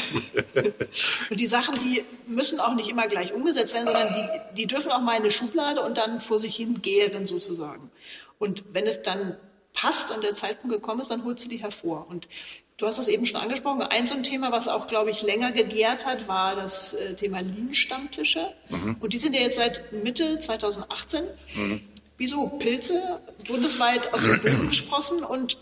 und 1.30 1.40
die 1.40 1.48
Sachen, 1.48 1.76
die 1.84 2.04
müssen 2.26 2.60
auch 2.60 2.76
nicht 2.76 2.90
immer 2.90 3.08
gleich 3.08 3.34
umgesetzt 3.34 3.74
werden, 3.74 3.88
sondern 3.88 4.14
die, 4.14 4.56
die 4.56 4.68
dürfen 4.68 4.92
auch 4.92 5.02
mal 5.02 5.16
in 5.16 5.24
eine 5.24 5.32
Schublade 5.32 5.82
und 5.82 5.98
dann 5.98 6.22
vor 6.22 6.40
sich 6.40 6.56
hin 6.56 6.82
gären 6.82 7.28
sozusagen. 7.28 7.92
Und 8.40 8.64
wenn 8.72 8.86
es 8.86 9.02
dann 9.02 9.38
passt 9.74 10.12
und 10.12 10.24
der 10.24 10.36
Zeitpunkt 10.36 10.76
gekommen 10.76 11.02
ist, 11.02 11.12
dann 11.12 11.24
holst 11.24 11.46
du 11.46 11.50
die 11.50 11.58
hervor. 11.58 12.08
Und 12.10 12.28
Du 12.78 12.86
hast 12.86 13.00
es 13.00 13.08
eben 13.08 13.26
schon 13.26 13.42
angesprochen. 13.42 13.82
Ein 13.82 14.06
so 14.06 14.14
ein 14.14 14.24
Thema, 14.24 14.52
was 14.52 14.68
auch, 14.68 14.86
glaube 14.86 15.10
ich, 15.10 15.24
länger 15.24 15.52
gegärt 15.52 16.06
hat, 16.06 16.28
war 16.28 16.56
das 16.56 16.94
äh, 16.94 17.16
Thema 17.16 17.40
Lean-Stammtische. 17.40 18.54
Mhm. 18.70 18.98
Und 19.00 19.14
die 19.14 19.18
sind 19.18 19.34
ja 19.34 19.42
jetzt 19.42 19.58
seit 19.58 19.92
Mitte 19.92 20.38
2018 20.38 21.24
mhm. 21.56 21.82
wie 22.18 22.28
so 22.28 22.48
Pilze 22.60 23.20
bundesweit 23.48 24.14
aus 24.14 24.22
dem 24.22 24.40
Boden 24.40 24.68
gesprossen. 24.70 25.24
Und 25.24 25.58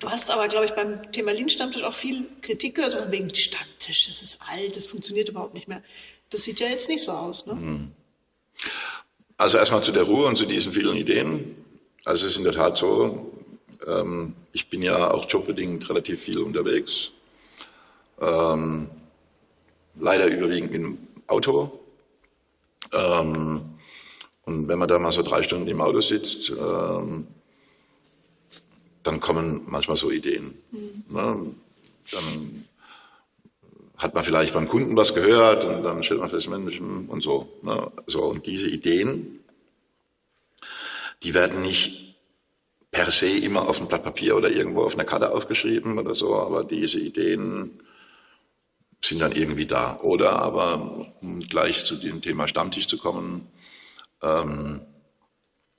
du 0.00 0.10
hast 0.10 0.32
aber, 0.32 0.48
glaube 0.48 0.66
ich, 0.66 0.72
beim 0.72 1.12
Thema 1.12 1.32
Lean-Stammtisch 1.32 1.84
auch 1.84 1.94
viel 1.94 2.26
Kritik 2.40 2.74
gehört, 2.74 2.90
so 2.90 2.98
von 2.98 3.12
wegen 3.12 3.32
Stammtisch, 3.32 4.08
das 4.08 4.20
ist 4.22 4.40
alt, 4.50 4.76
das 4.76 4.88
funktioniert 4.88 5.28
überhaupt 5.28 5.54
nicht 5.54 5.68
mehr. 5.68 5.82
Das 6.30 6.42
sieht 6.42 6.58
ja 6.58 6.66
jetzt 6.66 6.88
nicht 6.88 7.04
so 7.04 7.12
aus, 7.12 7.46
ne? 7.46 7.54
Mhm. 7.54 7.92
Also 9.36 9.58
erstmal 9.58 9.82
zu 9.82 9.92
der 9.92 10.04
Ruhe 10.04 10.26
und 10.26 10.36
zu 10.36 10.46
diesen 10.46 10.72
vielen 10.72 10.96
Ideen. 10.96 11.56
Also 12.04 12.26
es 12.26 12.32
ist 12.32 12.38
in 12.38 12.44
der 12.44 12.52
Tat 12.52 12.76
so, 12.76 13.32
ähm, 13.86 14.34
ich 14.52 14.68
bin 14.68 14.82
ja 14.82 15.10
auch 15.10 15.28
jobbedingt 15.28 15.88
relativ 15.88 16.20
viel 16.22 16.40
unterwegs. 16.40 17.10
Ähm, 18.20 18.88
leider 19.98 20.26
überwiegend 20.26 20.74
dem 20.74 20.98
Auto. 21.26 21.80
Ähm, 22.92 23.62
und 24.44 24.68
wenn 24.68 24.78
man 24.78 24.88
da 24.88 24.98
mal 24.98 25.12
so 25.12 25.22
drei 25.22 25.42
Stunden 25.42 25.68
im 25.68 25.80
Auto 25.80 26.00
sitzt, 26.00 26.50
ähm, 26.50 27.26
dann 29.02 29.20
kommen 29.20 29.62
manchmal 29.66 29.96
so 29.96 30.10
Ideen. 30.10 30.54
Mhm. 30.70 31.04
Ne? 31.08 31.54
Dann 32.10 32.64
hat 33.96 34.14
man 34.14 34.24
vielleicht 34.24 34.54
beim 34.54 34.68
Kunden 34.68 34.96
was 34.96 35.14
gehört 35.14 35.64
und 35.64 35.82
dann 35.82 36.02
stellt 36.02 36.20
man 36.20 36.28
fest, 36.28 36.48
Mensch, 36.48 36.80
und 36.80 37.20
so. 37.20 37.48
Ne? 37.62 37.90
so. 38.06 38.24
Und 38.24 38.46
diese 38.46 38.68
Ideen, 38.68 39.40
die 41.22 41.34
werden 41.34 41.62
nicht 41.62 42.11
per 42.92 43.10
se 43.10 43.26
immer 43.26 43.68
auf 43.68 43.80
ein 43.80 43.88
Blatt 43.88 44.04
Papier 44.04 44.36
oder 44.36 44.50
irgendwo 44.50 44.84
auf 44.84 44.94
einer 44.94 45.04
Karte 45.04 45.32
aufgeschrieben 45.32 45.98
oder 45.98 46.14
so, 46.14 46.36
aber 46.36 46.62
diese 46.62 47.00
Ideen 47.00 47.80
sind 49.02 49.18
dann 49.20 49.32
irgendwie 49.32 49.66
da. 49.66 49.98
Oder 50.02 50.38
aber, 50.38 51.12
um 51.22 51.40
gleich 51.40 51.84
zu 51.84 51.96
dem 51.96 52.20
Thema 52.20 52.46
Stammtisch 52.46 52.86
zu 52.86 52.98
kommen, 52.98 53.48
ähm, 54.22 54.82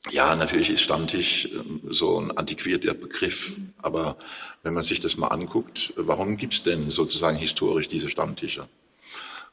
ja, 0.09 0.35
natürlich 0.35 0.71
ist 0.71 0.81
Stammtisch 0.81 1.47
ähm, 1.53 1.81
so 1.89 2.19
ein 2.19 2.35
antiquierter 2.35 2.95
Begriff, 2.95 3.53
aber 3.77 4.17
wenn 4.63 4.73
man 4.73 4.83
sich 4.83 4.99
das 4.99 5.15
mal 5.15 5.27
anguckt, 5.27 5.93
warum 5.95 6.35
gibt's 6.35 6.63
denn 6.63 6.89
sozusagen 6.89 7.37
historisch 7.37 7.87
diese 7.87 8.09
Stammtische? 8.09 8.67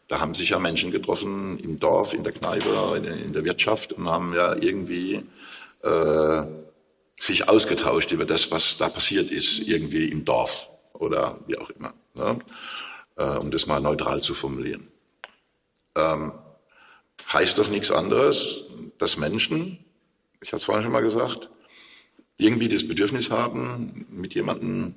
Da 0.09 0.19
haben 0.19 0.35
sich 0.35 0.49
ja 0.49 0.59
Menschen 0.59 0.91
getroffen 0.91 1.59
im 1.61 1.79
Dorf, 1.79 2.15
in 2.15 2.25
der 2.25 2.33
Kneipe, 2.33 3.01
in 3.25 3.33
der 3.33 3.45
Wirtschaft 3.45 3.93
und 3.93 4.09
haben 4.09 4.35
ja 4.35 4.57
irgendwie 4.57 5.23
äh, 5.83 6.43
sich 7.23 7.49
ausgetauscht 7.49 8.13
über 8.13 8.25
das, 8.25 8.51
was 8.51 8.77
da 8.79 8.89
passiert 8.89 9.31
ist, 9.31 9.61
irgendwie 9.61 10.07
im 10.07 10.25
Dorf 10.25 10.71
oder 10.95 11.39
wie 11.47 11.59
auch 11.59 11.71
immer, 11.71 11.93
ne? 12.15 12.39
äh, 13.17 13.25
um 13.25 13.51
das 13.51 13.67
mal 13.67 13.81
neutral 13.81 14.23
zu 14.23 14.35
formulieren. 14.35 14.89
Ähm, 15.97 16.33
heißt 17.33 17.59
doch 17.59 17.69
nichts 17.69 17.91
anderes, 17.91 18.63
dass 18.99 19.19
Menschen, 19.19 19.85
ich 20.41 20.49
hatte 20.49 20.57
es 20.57 20.65
vorhin 20.65 20.85
schon 20.85 20.93
mal 20.93 21.03
gesagt, 21.03 21.51
irgendwie 22.39 22.71
das 22.71 22.89
Bedürfnis 22.89 23.31
haben, 23.31 24.07
mit 24.11 24.35
jemandem 24.35 24.95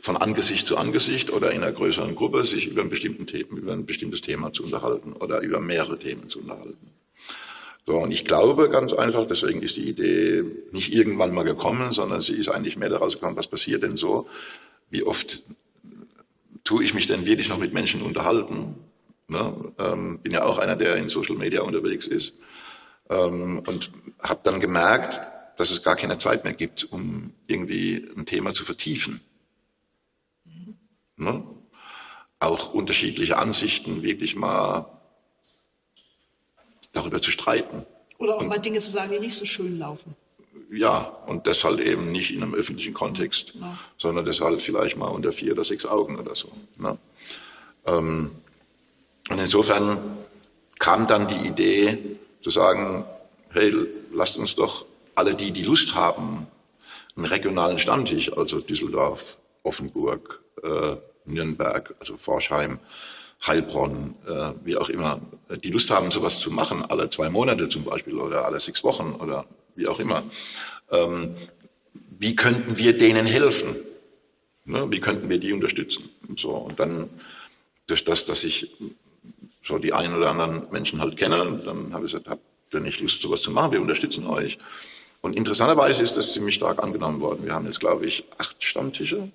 von 0.00 0.16
Angesicht 0.16 0.66
zu 0.66 0.76
Angesicht 0.76 1.32
oder 1.32 1.52
in 1.52 1.62
einer 1.62 1.72
größeren 1.72 2.16
Gruppe 2.16 2.44
sich 2.44 2.66
über, 2.66 2.80
einen 2.80 2.90
bestimmten 2.90 3.26
Themen, 3.26 3.56
über 3.56 3.72
ein 3.72 3.86
bestimmtes 3.86 4.20
Thema 4.20 4.52
zu 4.52 4.64
unterhalten 4.64 5.12
oder 5.12 5.40
über 5.40 5.60
mehrere 5.60 5.98
Themen 5.98 6.28
zu 6.28 6.40
unterhalten. 6.40 6.90
So, 7.86 7.98
und 7.98 8.12
ich 8.12 8.24
glaube 8.24 8.70
ganz 8.70 8.92
einfach, 8.94 9.26
deswegen 9.26 9.62
ist 9.62 9.76
die 9.76 9.88
Idee 9.88 10.42
nicht 10.72 10.94
irgendwann 10.94 11.34
mal 11.34 11.42
gekommen, 11.42 11.92
sondern 11.92 12.22
sie 12.22 12.34
ist 12.34 12.48
eigentlich 12.48 12.76
mehr 12.76 12.88
daraus 12.88 13.14
gekommen, 13.14 13.36
was 13.36 13.48
passiert 13.48 13.82
denn 13.82 13.96
so? 13.96 14.26
Wie 14.90 15.02
oft 15.02 15.42
tue 16.64 16.82
ich 16.82 16.94
mich 16.94 17.06
denn 17.06 17.26
wirklich 17.26 17.50
noch 17.50 17.58
mit 17.58 17.74
Menschen 17.74 18.00
unterhalten? 18.00 18.76
Ne? 19.28 19.72
Ähm, 19.78 20.18
bin 20.20 20.32
ja 20.32 20.44
auch 20.44 20.58
einer, 20.58 20.76
der 20.76 20.96
in 20.96 21.08
Social 21.08 21.36
Media 21.36 21.60
unterwegs 21.60 22.06
ist. 22.06 22.34
Ähm, 23.10 23.62
und 23.66 23.92
habe 24.22 24.40
dann 24.44 24.60
gemerkt, 24.60 25.20
dass 25.58 25.70
es 25.70 25.82
gar 25.82 25.96
keine 25.96 26.16
Zeit 26.16 26.44
mehr 26.44 26.54
gibt, 26.54 26.84
um 26.90 27.34
irgendwie 27.46 28.08
ein 28.16 28.24
Thema 28.24 28.52
zu 28.52 28.64
vertiefen. 28.64 29.20
Ne? 31.16 31.44
Auch 32.40 32.72
unterschiedliche 32.72 33.36
Ansichten 33.36 34.02
wirklich 34.02 34.36
mal 34.36 34.93
darüber 37.04 37.22
zu 37.22 37.30
streiten. 37.30 37.84
Oder 38.18 38.36
auch 38.36 38.40
und, 38.40 38.48
mal 38.48 38.58
Dinge 38.58 38.80
zu 38.80 38.90
sagen, 38.90 39.12
die 39.12 39.20
nicht 39.20 39.36
so 39.36 39.44
schön 39.44 39.78
laufen. 39.78 40.16
Ja, 40.70 41.00
und 41.26 41.46
das 41.46 41.62
halt 41.62 41.80
eben 41.80 42.10
nicht 42.10 42.32
in 42.32 42.42
einem 42.42 42.54
öffentlichen 42.54 42.94
Kontext, 42.94 43.54
ja. 43.54 43.78
sondern 43.98 44.24
das 44.24 44.40
halt 44.40 44.60
vielleicht 44.62 44.96
mal 44.96 45.08
unter 45.08 45.32
vier 45.32 45.52
oder 45.52 45.64
sechs 45.64 45.86
Augen 45.86 46.18
oder 46.18 46.34
so. 46.34 46.50
Ne? 46.76 46.98
Ähm, 47.86 48.32
und 49.28 49.38
insofern 49.38 49.98
kam 50.78 51.06
dann 51.06 51.28
die 51.28 51.46
Idee 51.46 51.98
zu 52.42 52.50
sagen, 52.50 53.04
hey, 53.50 53.72
lasst 54.12 54.36
uns 54.36 54.54
doch 54.54 54.84
alle 55.14 55.34
die, 55.34 55.52
die 55.52 55.62
Lust 55.62 55.94
haben, 55.94 56.46
einen 57.16 57.26
regionalen 57.26 57.78
Stammtisch, 57.78 58.32
also 58.36 58.60
Düsseldorf, 58.60 59.38
Offenburg, 59.62 60.42
äh, 60.62 60.96
Nürnberg, 61.24 61.94
also 62.00 62.16
Forschheim, 62.16 62.80
Heilbronn, 63.46 64.14
äh, 64.26 64.52
wie 64.64 64.76
auch 64.76 64.88
immer, 64.88 65.20
die 65.62 65.70
Lust 65.70 65.90
haben, 65.90 66.10
sowas 66.10 66.40
zu 66.40 66.50
machen, 66.50 66.84
alle 66.88 67.10
zwei 67.10 67.28
Monate 67.28 67.68
zum 67.68 67.84
Beispiel 67.84 68.18
oder 68.18 68.44
alle 68.44 68.58
sechs 68.60 68.82
Wochen 68.84 69.16
oder 69.20 69.44
wie 69.76 69.86
auch 69.86 70.00
immer. 70.00 70.22
Ähm, 70.90 71.36
wie 72.18 72.34
könnten 72.36 72.78
wir 72.78 72.96
denen 72.96 73.26
helfen? 73.26 73.76
Ne? 74.64 74.90
Wie 74.90 75.00
könnten 75.00 75.28
wir 75.28 75.38
die 75.38 75.52
unterstützen? 75.52 76.08
Und 76.26 76.40
so 76.40 76.50
und 76.50 76.80
dann 76.80 77.10
durch 77.86 78.04
das, 78.04 78.24
dass 78.24 78.44
ich 78.44 78.70
so 79.62 79.78
die 79.78 79.92
einen 79.92 80.14
oder 80.14 80.30
anderen 80.30 80.70
Menschen 80.70 81.00
halt 81.00 81.16
kenne, 81.16 81.60
dann 81.64 81.92
habe 81.92 82.06
ich 82.06 82.12
gesagt, 82.12 82.28
habt 82.28 82.42
ihr 82.72 82.80
nicht 82.80 83.00
Lust, 83.00 83.20
sowas 83.20 83.42
zu 83.42 83.50
machen? 83.50 83.72
Wir 83.72 83.80
unterstützen 83.80 84.26
euch. 84.26 84.58
Und 85.20 85.36
interessanterweise 85.36 86.02
ist 86.02 86.16
das 86.16 86.32
ziemlich 86.32 86.54
stark 86.54 86.82
angenommen 86.82 87.20
worden. 87.20 87.44
Wir 87.44 87.54
haben 87.54 87.64
jetzt, 87.64 87.80
glaube 87.80 88.04
ich, 88.06 88.24
acht 88.36 88.62
Stammtische. 88.62 89.30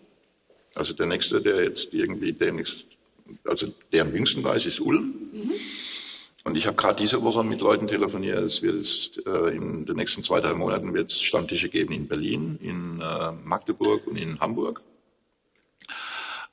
Also 0.75 0.93
der 0.93 1.07
nächste, 1.07 1.41
der 1.41 1.63
jetzt 1.63 1.93
irgendwie 1.93 2.31
demnächst 2.31 2.85
also 3.43 3.67
der 3.91 4.03
am 4.03 4.13
jüngsten 4.13 4.43
weiß, 4.43 4.65
ist 4.65 4.79
Ulm. 4.79 5.29
Mhm. 5.31 5.53
Und 6.43 6.57
ich 6.57 6.65
habe 6.65 6.77
gerade 6.77 6.95
diese 6.95 7.21
Woche 7.21 7.43
mit 7.43 7.62
Leuten 7.62 7.88
telefoniert. 7.88 8.39
Es 8.39 8.62
wird 8.62 8.75
jetzt, 8.75 9.25
äh, 9.27 9.50
in 9.50 9.86
den 9.86 9.98
nächsten 9.98 10.24
zwei, 10.24 10.39
drei 10.39 10.53
Monaten 10.53 10.93
wird 10.93 11.12
es 11.12 11.21
Stammtische 11.21 11.69
geben 11.69 11.93
in 11.93 12.07
Berlin, 12.07 12.57
in 12.62 13.01
äh, 13.01 13.31
Magdeburg 13.43 14.07
und 14.07 14.15
in 14.15 14.39
Hamburg. 14.39 14.81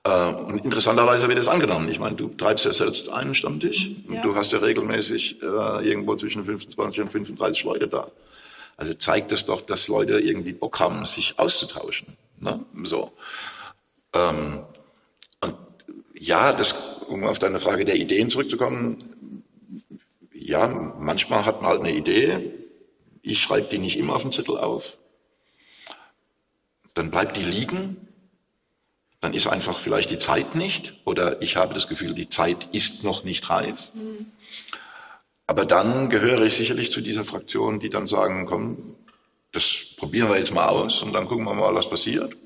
Äh, 0.03 0.29
und 0.35 0.65
interessanterweise 0.65 1.29
wird 1.29 1.39
es 1.39 1.49
angenommen. 1.49 1.89
Ich 1.89 1.99
meine, 1.99 2.17
du 2.17 2.29
treibst 2.29 2.65
ja 2.65 2.73
selbst 2.73 3.09
einen 3.09 3.35
Stammtisch 3.35 3.91
und 4.09 4.23
du 4.23 4.35
hast 4.35 4.53
ja 4.53 4.59
regelmäßig 4.59 5.43
äh, 5.43 5.89
irgendwo 5.89 6.15
zwischen 6.17 6.45
25 6.45 7.01
und 7.01 7.11
35 7.11 7.65
Leute 7.65 7.89
da. 7.89 8.11
Also 8.77 8.93
zeigt 8.95 9.33
es 9.33 9.47
doch, 9.47 9.63
dass 9.63 9.89
Leute 9.89 10.21
irgendwie 10.21 10.53
Bock 10.53 10.79
haben, 10.79 11.07
sich 11.07 11.39
auszutauschen. 11.39 12.09
Ne? 12.39 12.61
So. 12.85 13.13
Ähm, 14.15 14.61
ja, 16.19 16.53
das, 16.53 16.75
um 17.09 17.25
auf 17.25 17.39
deine 17.39 17.59
Frage 17.59 17.85
der 17.85 17.97
Ideen 17.97 18.31
zurückzukommen, 18.31 19.43
ja, 20.33 20.67
manchmal 20.99 21.45
hat 21.45 21.63
man 21.63 21.71
halt 21.71 21.81
eine 21.81 21.95
Idee. 21.95 22.53
Ich 23.23 23.41
schreibe 23.43 23.69
die 23.69 23.79
nicht 23.79 23.99
immer 23.99 24.15
auf 24.15 24.23
den 24.23 24.33
Zettel 24.33 24.59
auf. 24.59 24.97
Dann 26.95 27.11
bleibt 27.11 27.37
die 27.37 27.43
liegen 27.43 28.07
dann 29.21 29.35
ist 29.35 29.49
einfach 29.49 29.81
vielleicht 29.81 30.11
die 30.11 30.21
Zeit 30.21 30.55
nicht 30.55 30.95
oder 31.05 31.43
ich 31.43 31.57
habe 31.57 31.75
das 31.75 31.89
Gefühl, 31.89 32.15
die 32.15 32.29
Zeit 32.29 32.69
ist 32.73 33.03
noch 33.03 33.25
nicht 33.25 33.51
reif. 33.51 33.91
Mhm. 33.95 34.27
Aber 35.49 35.65
dann 35.65 36.11
gehöre 36.11 36.43
ich 36.43 36.57
sicherlich 36.57 36.93
zu 36.93 37.01
dieser 37.01 37.25
Fraktion, 37.25 37.81
die 37.81 37.89
dann 37.89 38.07
sagen, 38.07 38.47
komm, 38.47 38.95
das 39.51 39.87
probieren 39.97 40.29
wir 40.29 40.39
jetzt 40.39 40.53
mal 40.53 40.69
aus 40.69 41.03
und 41.03 41.13
dann 41.13 41.27
gucken 41.27 41.45
wir 41.45 41.55
mal, 41.55 41.75
was 41.75 41.91
passiert. 41.91 42.37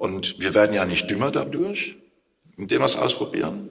Und 0.00 0.40
wir 0.40 0.54
werden 0.54 0.74
ja 0.74 0.86
nicht 0.86 1.10
dümmer 1.10 1.30
dadurch, 1.30 1.94
indem 2.56 2.80
wir 2.80 2.86
es 2.86 2.96
ausprobieren. 2.96 3.68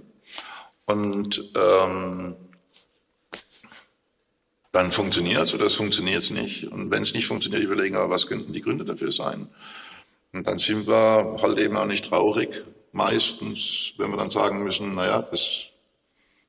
Und 0.86 1.44
ähm, 1.58 2.36
dann 4.72 4.92
funktioniert 4.92 5.42
es 5.42 5.56
oder 5.56 5.66
es 5.66 5.74
funktioniert 5.74 6.30
nicht. 6.30 6.66
Und 6.66 6.92
wenn 6.92 7.02
es 7.02 7.16
nicht 7.16 7.26
funktioniert, 7.26 7.64
überlegen 7.64 7.96
wir, 7.96 8.12
was 8.12 8.28
könnten 8.28 8.54
die 8.54 8.62
Gründe 8.62 8.86
dafür 8.86 9.12
sein. 9.12 9.50
Und 10.32 10.46
dann 10.46 10.60
sind 10.60 10.86
wir 10.86 11.38
halt 11.42 11.58
eben 11.58 11.76
auch 11.76 11.88
nicht 11.88 12.06
traurig, 12.06 12.64
meistens, 12.92 13.96
wenn 13.98 14.12
wir 14.12 14.18
dann 14.18 14.30
sagen 14.30 14.64
müssen, 14.64 14.94
naja, 14.94 15.24
das 15.24 15.70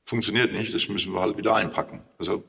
funktioniert 0.04 0.52
nicht, 0.52 0.74
das 0.74 0.90
müssen 0.90 1.14
wir 1.14 1.22
halt 1.22 1.38
wieder 1.38 1.54
einpacken. 1.56 2.02
Also, 2.18 2.44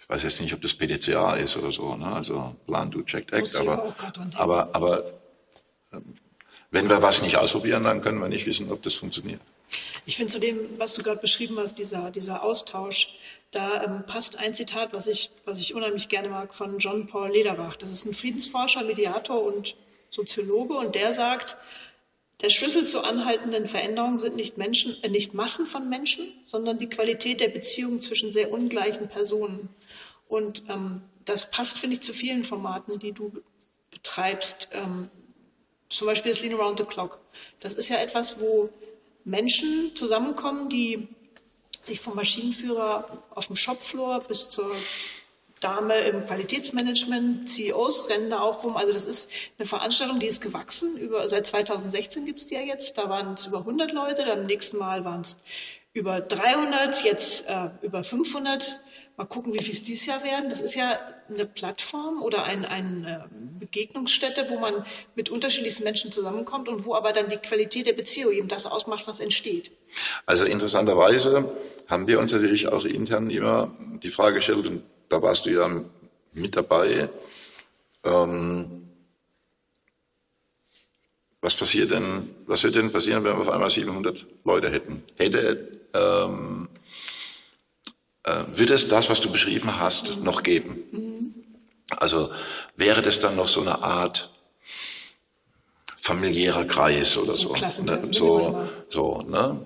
ich 0.00 0.08
weiß 0.08 0.22
jetzt 0.22 0.40
nicht, 0.40 0.54
ob 0.54 0.62
das 0.62 0.72
PDCA 0.72 1.34
ist 1.36 1.54
oder 1.58 1.70
so, 1.70 1.96
ne? 1.96 2.06
also 2.06 2.56
Plan, 2.64 2.90
Do, 2.90 3.02
Check, 3.02 3.30
Act, 3.30 3.54
aber, 3.56 3.94
aber, 4.36 4.74
aber 4.74 5.23
wenn 6.70 6.88
wir 6.88 7.02
was 7.02 7.22
nicht 7.22 7.36
ausprobieren, 7.36 7.82
dann 7.82 8.02
können 8.02 8.18
wir 8.20 8.28
nicht 8.28 8.46
wissen, 8.46 8.70
ob 8.70 8.82
das 8.82 8.94
funktioniert. 8.94 9.40
Ich 10.06 10.16
finde 10.16 10.32
zu 10.32 10.38
dem, 10.38 10.58
was 10.78 10.94
du 10.94 11.02
gerade 11.02 11.20
beschrieben 11.20 11.58
hast, 11.58 11.78
dieser, 11.78 12.10
dieser 12.10 12.42
Austausch, 12.42 13.14
da 13.50 13.84
ähm, 13.84 14.04
passt 14.06 14.38
ein 14.38 14.54
Zitat, 14.54 14.92
was 14.92 15.06
ich, 15.06 15.30
was 15.44 15.60
ich 15.60 15.74
unheimlich 15.74 16.08
gerne 16.08 16.28
mag, 16.28 16.54
von 16.54 16.78
John 16.78 17.06
Paul 17.06 17.30
Lederbach. 17.30 17.76
Das 17.76 17.90
ist 17.90 18.04
ein 18.04 18.14
Friedensforscher, 18.14 18.82
Mediator 18.82 19.42
und 19.42 19.76
Soziologe 20.10 20.74
und 20.74 20.94
der 20.94 21.14
sagt, 21.14 21.56
der 22.40 22.50
Schlüssel 22.50 22.86
zur 22.86 23.06
anhaltenden 23.06 23.66
Veränderung 23.66 24.18
sind 24.18 24.36
nicht 24.36 24.58
Menschen, 24.58 25.02
äh, 25.02 25.08
nicht 25.08 25.34
Massen 25.34 25.66
von 25.66 25.88
Menschen, 25.88 26.26
sondern 26.46 26.78
die 26.78 26.88
Qualität 26.88 27.40
der 27.40 27.48
Beziehungen 27.48 28.00
zwischen 28.00 28.32
sehr 28.32 28.52
ungleichen 28.52 29.08
Personen. 29.08 29.68
Und 30.28 30.64
ähm, 30.68 31.02
das 31.24 31.50
passt, 31.50 31.78
finde 31.78 31.94
ich, 31.96 32.02
zu 32.02 32.12
vielen 32.12 32.44
Formaten, 32.44 32.98
die 32.98 33.12
du 33.12 33.32
betreibst. 33.90 34.68
Ähm, 34.72 35.10
zum 35.96 36.06
Beispiel 36.06 36.32
das 36.32 36.42
Lean 36.42 36.54
Around 36.54 36.78
the 36.78 36.84
Clock. 36.84 37.18
Das 37.60 37.74
ist 37.74 37.88
ja 37.88 37.96
etwas, 37.96 38.40
wo 38.40 38.70
Menschen 39.24 39.94
zusammenkommen, 39.94 40.68
die 40.68 41.08
sich 41.82 42.00
vom 42.00 42.14
Maschinenführer 42.14 43.22
auf 43.34 43.46
dem 43.46 43.56
Shopfloor 43.56 44.20
bis 44.20 44.50
zur 44.50 44.74
Dame 45.60 45.98
im 46.00 46.26
Qualitätsmanagement, 46.26 47.48
CEOs 47.48 48.10
rennen 48.10 48.28
da 48.28 48.40
auch 48.40 48.64
rum. 48.64 48.76
Also 48.76 48.92
das 48.92 49.06
ist 49.06 49.30
eine 49.58 49.66
Veranstaltung, 49.66 50.20
die 50.20 50.26
ist 50.26 50.42
gewachsen. 50.42 50.96
Über, 50.98 51.26
seit 51.26 51.46
2016 51.46 52.26
gibt 52.26 52.40
es 52.40 52.46
die 52.46 52.54
ja 52.54 52.60
jetzt. 52.60 52.98
Da 52.98 53.08
waren 53.08 53.34
es 53.34 53.46
über 53.46 53.58
100 53.60 53.92
Leute, 53.92 54.26
dann 54.26 54.44
nächsten 54.46 54.76
Mal 54.76 55.04
waren 55.04 55.22
es 55.22 55.38
über 55.94 56.20
300, 56.20 57.04
jetzt 57.04 57.48
äh, 57.48 57.70
über 57.82 58.04
500. 58.04 58.80
Mal 59.16 59.26
gucken, 59.26 59.54
wie 59.54 59.62
viel 59.62 59.74
es 59.74 59.84
dieses 59.84 60.06
Jahr 60.06 60.24
werden. 60.24 60.50
Das 60.50 60.60
ist 60.60 60.74
ja 60.74 60.98
eine 61.28 61.46
Plattform 61.46 62.20
oder 62.20 62.42
eine 62.42 62.68
ein 62.68 63.04
äh, 63.04 63.20
Begegnungsstätte, 63.60 64.46
wo 64.50 64.58
man 64.58 64.84
mit 65.14 65.30
unterschiedlichsten 65.30 65.84
Menschen 65.84 66.10
zusammenkommt 66.10 66.68
und 66.68 66.84
wo 66.84 66.96
aber 66.96 67.12
dann 67.12 67.30
die 67.30 67.36
Qualität 67.36 67.86
der 67.86 67.92
Beziehung 67.92 68.32
eben 68.32 68.48
das 68.48 68.66
ausmacht, 68.66 69.06
was 69.06 69.20
entsteht. 69.20 69.70
Also 70.26 70.44
interessanterweise 70.44 71.48
haben 71.86 72.08
wir 72.08 72.18
uns 72.18 72.32
natürlich 72.32 72.66
auch 72.66 72.84
intern 72.84 73.30
immer 73.30 73.72
die 74.02 74.10
Frage 74.10 74.36
gestellt, 74.36 74.66
und 74.66 74.82
da 75.08 75.22
warst 75.22 75.46
du 75.46 75.50
ja 75.50 75.70
mit 76.32 76.56
dabei, 76.56 77.08
ähm, 78.02 78.88
was 81.40 81.54
passiert 81.54 81.92
denn, 81.92 82.34
was 82.46 82.64
wird 82.64 82.74
denn 82.74 82.90
passieren, 82.90 83.22
wenn 83.22 83.36
wir 83.36 83.42
auf 83.42 83.50
einmal 83.50 83.70
700 83.70 84.26
Leute 84.44 84.70
hätten? 84.70 85.04
Hätte 85.18 85.83
ähm, 85.94 86.68
äh, 88.24 88.44
wird 88.54 88.70
es 88.70 88.88
das, 88.88 89.08
was 89.08 89.20
du 89.20 89.30
beschrieben 89.30 89.78
hast, 89.78 90.18
noch 90.22 90.42
geben? 90.42 91.44
Also 91.90 92.30
wäre 92.76 93.02
das 93.02 93.18
dann 93.20 93.36
noch 93.36 93.48
so 93.48 93.60
eine 93.60 93.82
Art 93.82 94.30
familiärer 95.96 96.64
Kreis 96.64 97.16
oder 97.16 97.32
so? 97.32 97.54
Ne? 97.54 98.08
so, 98.10 98.66
so 98.88 99.22
ne? 99.22 99.64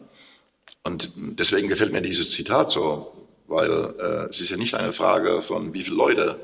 Und 0.84 1.10
deswegen 1.16 1.68
gefällt 1.68 1.92
mir 1.92 2.02
dieses 2.02 2.30
Zitat 2.30 2.70
so, 2.70 3.12
weil 3.46 3.70
äh, 3.70 4.30
es 4.30 4.40
ist 4.40 4.50
ja 4.50 4.56
nicht 4.56 4.74
eine 4.74 4.92
Frage 4.92 5.42
von, 5.42 5.74
wie 5.74 5.82
viele 5.82 5.96
Leute 5.96 6.40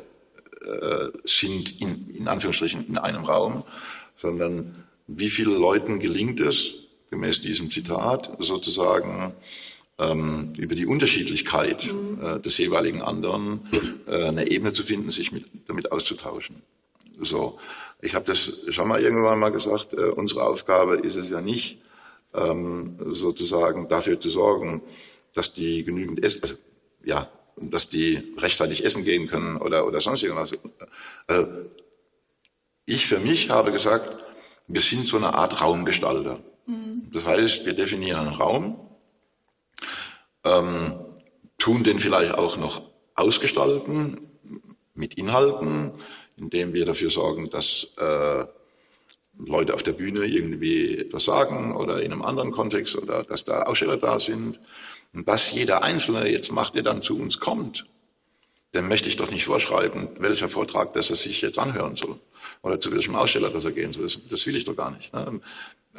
äh, 0.65 1.09
sind 1.25 1.81
in, 1.81 2.11
in 2.11 2.29
Anführungsstrichen 2.29 2.87
in 2.87 2.99
einem 2.99 3.25
Raum, 3.25 3.65
sondern 4.21 4.85
wie 5.07 5.29
vielen 5.29 5.59
Leuten 5.59 6.01
gelingt 6.01 6.41
es, 6.41 6.73
gemäß 7.11 7.41
diesem 7.41 7.71
Zitat, 7.71 8.31
sozusagen 8.39 9.35
ähm, 9.99 10.53
über 10.59 10.75
die 10.75 10.87
Unterschiedlichkeit 10.87 11.87
mhm. 11.87 12.19
äh, 12.23 12.41
des 12.41 12.59
jeweiligen 12.59 13.03
anderen 13.03 13.69
äh, 14.07 14.25
eine 14.25 14.51
Ebene 14.51 14.73
zu 14.73 14.83
finden, 14.83 15.11
sich 15.11 15.33
mit, 15.33 15.45
damit 15.67 15.93
auszutauschen. 15.93 16.63
So, 17.21 17.59
ich 18.01 18.15
habe 18.15 18.25
das 18.25 18.65
schon 18.71 18.89
mal 18.89 19.01
irgendwann 19.01 19.39
mal 19.39 19.53
gesagt. 19.53 19.95
Äh, 19.95 20.07
unsere 20.07 20.45
Aufgabe 20.45 20.97
ist 20.97 21.15
es 21.15 21.31
ja 21.31 21.41
nicht, 21.41 21.79
ähm, 22.35 22.97
sozusagen 23.13 23.89
dafür 23.89 24.19
zu 24.21 24.31
sorgen, 24.31 24.83
dass 25.33 25.55
die 25.55 25.85
genügend 25.85 26.23
essen, 26.23 26.43
also 26.43 26.57
ja, 27.05 27.29
dass 27.57 27.89
die 27.89 28.35
rechtzeitig 28.37 28.85
essen 28.85 29.05
gehen 29.05 29.29
können 29.29 29.57
oder 29.57 29.87
oder 29.87 30.01
sonst 30.01 30.25
irgendwas. 30.25 30.53
Äh, 30.53 31.45
ich 32.87 33.07
für 33.07 33.21
mich 33.21 33.51
habe 33.51 33.71
gesagt, 33.71 34.25
wir 34.67 34.81
sind 34.81 35.07
so 35.07 35.17
eine 35.17 35.35
Art 35.35 35.63
Raumgestalter. 35.63 36.41
Mhm. 36.67 37.11
Das 37.13 37.25
heißt, 37.25 37.65
wir 37.65 37.75
definieren 37.75 38.27
einen 38.27 38.37
Raum 38.37 38.81
ähm, 40.45 40.95
tun 41.59 41.85
den 41.85 42.01
vielleicht 42.01 42.35
auch 42.35 42.57
noch 42.57 42.83
ausgestalten 43.15 44.19
mit 44.95 45.15
Inhalten, 45.15 45.93
indem 46.37 46.73
wir 46.73 46.85
dafür 46.85 47.11
sorgen, 47.11 47.51
dass 47.51 47.89
äh, 47.97 48.45
Leute 49.39 49.75
auf 49.75 49.83
der 49.83 49.93
Bühne 49.93 50.25
irgendwie 50.27 50.99
etwas 50.99 51.25
sagen 51.25 51.75
oder 51.75 52.03
in 52.03 52.13
einem 52.13 52.23
anderen 52.23 52.53
Kontext 52.53 52.97
oder 52.97 53.23
dass 53.25 53.45
da 53.45 53.63
Aussteller 53.63 53.97
da 53.97 54.21
sind. 54.21 54.61
Und 55.13 55.27
was 55.27 55.53
jeder 55.53 55.83
Einzelne 55.83 56.29
jetzt 56.29 56.53
macht, 56.53 56.75
der 56.75 56.83
dann 56.83 57.03
zu 57.03 57.19
uns 57.19 57.41
kommt, 57.41 57.87
dem 58.75 58.89
möchte 58.89 59.09
ich 59.09 59.17
doch 59.17 59.31
nicht 59.31 59.45
vorschreiben, 59.45 60.09
welcher 60.19 60.49
Vortrag 60.49 60.93
das 60.95 61.11
er 61.11 61.17
sich 61.17 61.41
jetzt 61.43 61.59
anhören 61.59 61.97
soll 61.97 62.19
oder 62.63 62.81
zu 62.81 62.93
welchem 62.93 63.15
Aussteller 63.15 63.51
das 63.51 63.65
er 63.65 63.73
gehen 63.73 63.93
soll. 63.93 64.05
Das, 64.05 64.19
das 64.29 64.47
will 64.47 64.57
ich 64.57 64.65
doch 64.65 64.77
gar 64.77 64.91
nicht. 64.91 65.13
Ne? 65.13 65.41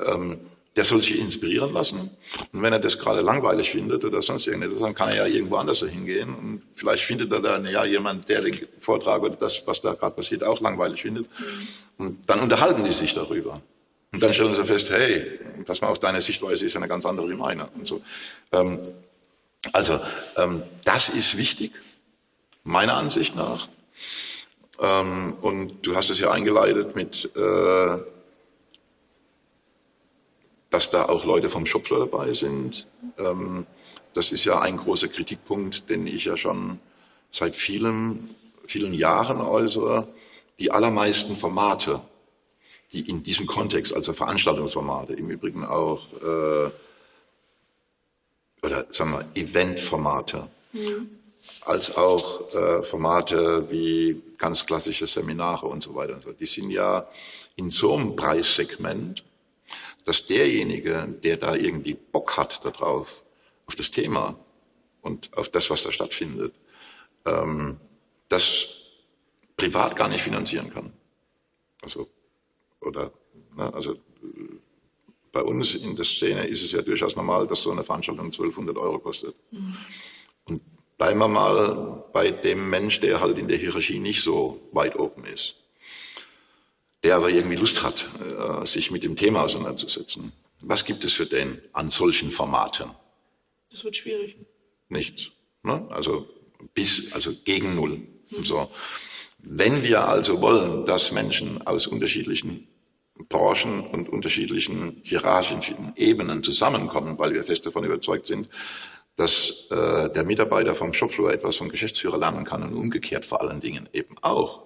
Ähm, 0.05 0.39
der 0.75 0.83
soll 0.83 0.99
sich 0.99 1.19
inspirieren 1.19 1.71
lassen. 1.71 2.11
Und 2.51 2.61
wenn 2.61 2.73
er 2.73 2.79
das 2.79 2.99
gerade 2.99 3.21
langweilig 3.21 3.71
findet 3.71 4.03
oder 4.03 4.21
sonst 4.21 4.45
irgendetwas, 4.45 4.81
dann 4.81 4.93
kann 4.93 5.09
er 5.09 5.15
ja 5.15 5.25
irgendwo 5.25 5.55
anders 5.55 5.79
hingehen. 5.79 6.35
Und 6.35 6.63
vielleicht 6.75 7.03
findet 7.03 7.31
er 7.31 7.39
dann 7.39 7.65
ja 7.65 7.85
jemand, 7.85 8.27
der 8.27 8.41
den 8.41 8.55
Vortrag 8.79 9.21
oder 9.21 9.35
das, 9.35 9.65
was 9.65 9.79
da 9.79 9.93
gerade 9.93 10.15
passiert, 10.15 10.43
auch 10.43 10.59
langweilig 10.59 11.01
findet. 11.01 11.27
Und 11.97 12.29
dann 12.29 12.41
unterhalten 12.41 12.83
die 12.83 12.93
sich 12.93 13.13
darüber. 13.13 13.61
Und 14.11 14.21
dann 14.21 14.33
stellen 14.33 14.53
sie 14.53 14.65
fest, 14.65 14.89
hey, 14.89 15.39
pass 15.65 15.81
mal 15.81 15.87
auf, 15.87 15.99
deine 15.99 16.21
Sichtweise 16.21 16.65
ist 16.65 16.73
ja 16.73 16.79
eine 16.79 16.89
ganz 16.89 17.05
andere 17.05 17.29
wie 17.29 17.35
meine. 17.35 17.67
Und 17.75 17.87
so. 17.87 18.01
Ähm, 18.51 18.79
also, 19.71 19.99
ähm, 20.37 20.61
das 20.83 21.09
ist 21.09 21.37
wichtig, 21.37 21.71
meiner 22.63 22.95
Ansicht 22.95 23.35
nach. 23.35 23.69
Ähm, 24.79 25.35
und 25.41 25.87
du 25.87 25.95
hast 25.95 26.09
es 26.09 26.19
ja 26.19 26.31
eingeleitet 26.31 26.95
mit, 26.95 27.29
äh, 27.35 27.97
dass 30.69 30.89
da 30.89 31.05
auch 31.05 31.25
Leute 31.25 31.49
vom 31.49 31.65
Schopfler 31.65 31.99
dabei 31.99 32.33
sind. 32.33 32.87
Ähm, 33.17 33.65
das 34.13 34.31
ist 34.31 34.45
ja 34.45 34.59
ein 34.59 34.77
großer 34.77 35.07
Kritikpunkt, 35.07 35.89
den 35.89 36.07
ich 36.07 36.25
ja 36.25 36.37
schon 36.37 36.79
seit 37.31 37.55
vielen, 37.55 38.33
vielen 38.65 38.93
Jahren 38.93 39.41
äußere. 39.41 40.07
Die 40.59 40.71
allermeisten 40.71 41.35
Formate, 41.35 42.01
die 42.93 43.09
in 43.09 43.23
diesem 43.23 43.45
Kontext, 43.45 43.93
also 43.93 44.13
Veranstaltungsformate, 44.13 45.13
im 45.13 45.29
Übrigen 45.29 45.65
auch, 45.65 46.01
äh, 46.13 46.69
oder 48.65 48.85
sagen 48.91 49.11
wir, 49.11 49.25
Eventformate, 49.35 50.47
mhm. 50.71 51.09
als 51.65 51.97
auch 51.97 52.53
äh, 52.53 52.83
Formate 52.83 53.69
wie 53.69 54.21
ganz 54.37 54.65
klassische 54.65 55.07
Seminare 55.07 55.67
und 55.67 55.83
so 55.83 55.93
weiter. 55.93 56.19
Die 56.39 56.45
sind 56.45 56.71
ja 56.71 57.05
in 57.57 57.69
so 57.69 57.93
einem 57.93 58.15
Preissegment, 58.15 59.23
dass 60.05 60.25
derjenige, 60.25 61.07
der 61.23 61.37
da 61.37 61.55
irgendwie 61.55 61.95
Bock 61.95 62.37
hat 62.37 62.63
darauf, 62.63 63.23
auf 63.67 63.75
das 63.75 63.89
Thema 63.91 64.39
und 65.01 65.35
auf 65.35 65.49
das, 65.49 65.69
was 65.69 65.83
da 65.83 65.91
stattfindet, 65.91 66.53
ähm, 67.25 67.77
das 68.29 68.67
privat 69.57 69.95
gar 69.95 70.07
nicht 70.07 70.21
finanzieren 70.21 70.69
kann. 70.71 70.93
Also, 71.81 72.07
oder, 72.81 73.11
ne, 73.55 73.73
also 73.73 73.97
bei 75.31 75.41
uns 75.41 75.75
in 75.75 75.95
der 75.95 76.05
Szene 76.05 76.47
ist 76.47 76.63
es 76.63 76.71
ja 76.71 76.81
durchaus 76.81 77.15
normal, 77.15 77.47
dass 77.47 77.61
so 77.61 77.71
eine 77.71 77.83
Veranstaltung 77.83 78.25
1200 78.25 78.77
Euro 78.77 78.99
kostet. 78.99 79.35
Mhm. 79.51 79.77
Und 80.45 80.61
bleiben 80.97 81.19
wir 81.19 81.27
mal 81.27 82.05
bei 82.13 82.31
dem 82.31 82.69
Mensch, 82.69 82.99
der 82.99 83.19
halt 83.19 83.37
in 83.37 83.47
der 83.47 83.57
Hierarchie 83.57 83.99
nicht 83.99 84.21
so 84.21 84.61
weit 84.71 84.97
oben 84.97 85.25
ist, 85.25 85.55
der 87.05 87.17
aber 87.17 87.29
irgendwie 87.29 87.55
Lust 87.55 87.83
hat, 87.83 88.09
äh, 88.19 88.65
sich 88.65 88.89
mit 88.89 89.03
dem 89.03 89.15
Thema 89.15 89.43
auseinanderzusetzen. 89.43 90.31
Was 90.61 90.85
gibt 90.85 91.03
es 91.05 91.13
für 91.13 91.27
den 91.27 91.61
an 91.71 91.91
solchen 91.91 92.31
Formaten? 92.31 92.89
Das 93.69 93.83
wird 93.83 93.95
schwierig. 93.95 94.37
Nichts. 94.89 95.29
Ne? 95.61 95.85
Also 95.91 96.27
bis, 96.73 97.13
also 97.13 97.31
gegen 97.45 97.75
null. 97.75 97.97
Mhm. 98.31 98.43
So. 98.43 98.71
Wenn 99.37 99.83
wir 99.83 100.07
also 100.07 100.41
wollen, 100.41 100.83
dass 100.85 101.11
Menschen 101.11 101.61
aus 101.67 101.85
unterschiedlichen 101.85 102.67
Branchen 103.29 103.85
und 103.85 104.09
unterschiedlichen 104.09 105.01
hierarchischen 105.03 105.93
Ebenen 105.95 106.41
zusammenkommen, 106.43 107.19
weil 107.19 107.35
wir 107.35 107.43
fest 107.43 107.67
davon 107.67 107.83
überzeugt 107.83 108.25
sind, 108.25 108.49
dass 109.15 109.67
äh, 109.69 110.09
der 110.09 110.23
Mitarbeiter 110.23 110.73
vom 110.73 110.91
Shopfloor 110.91 111.31
etwas 111.31 111.57
vom 111.57 111.69
Geschäftsführer 111.69 112.17
lernen 112.17 112.45
kann 112.45 112.63
und 112.63 112.73
umgekehrt 112.73 113.25
vor 113.25 113.41
allen 113.41 113.61
Dingen 113.61 113.87
eben 113.93 114.15
auch, 114.23 114.64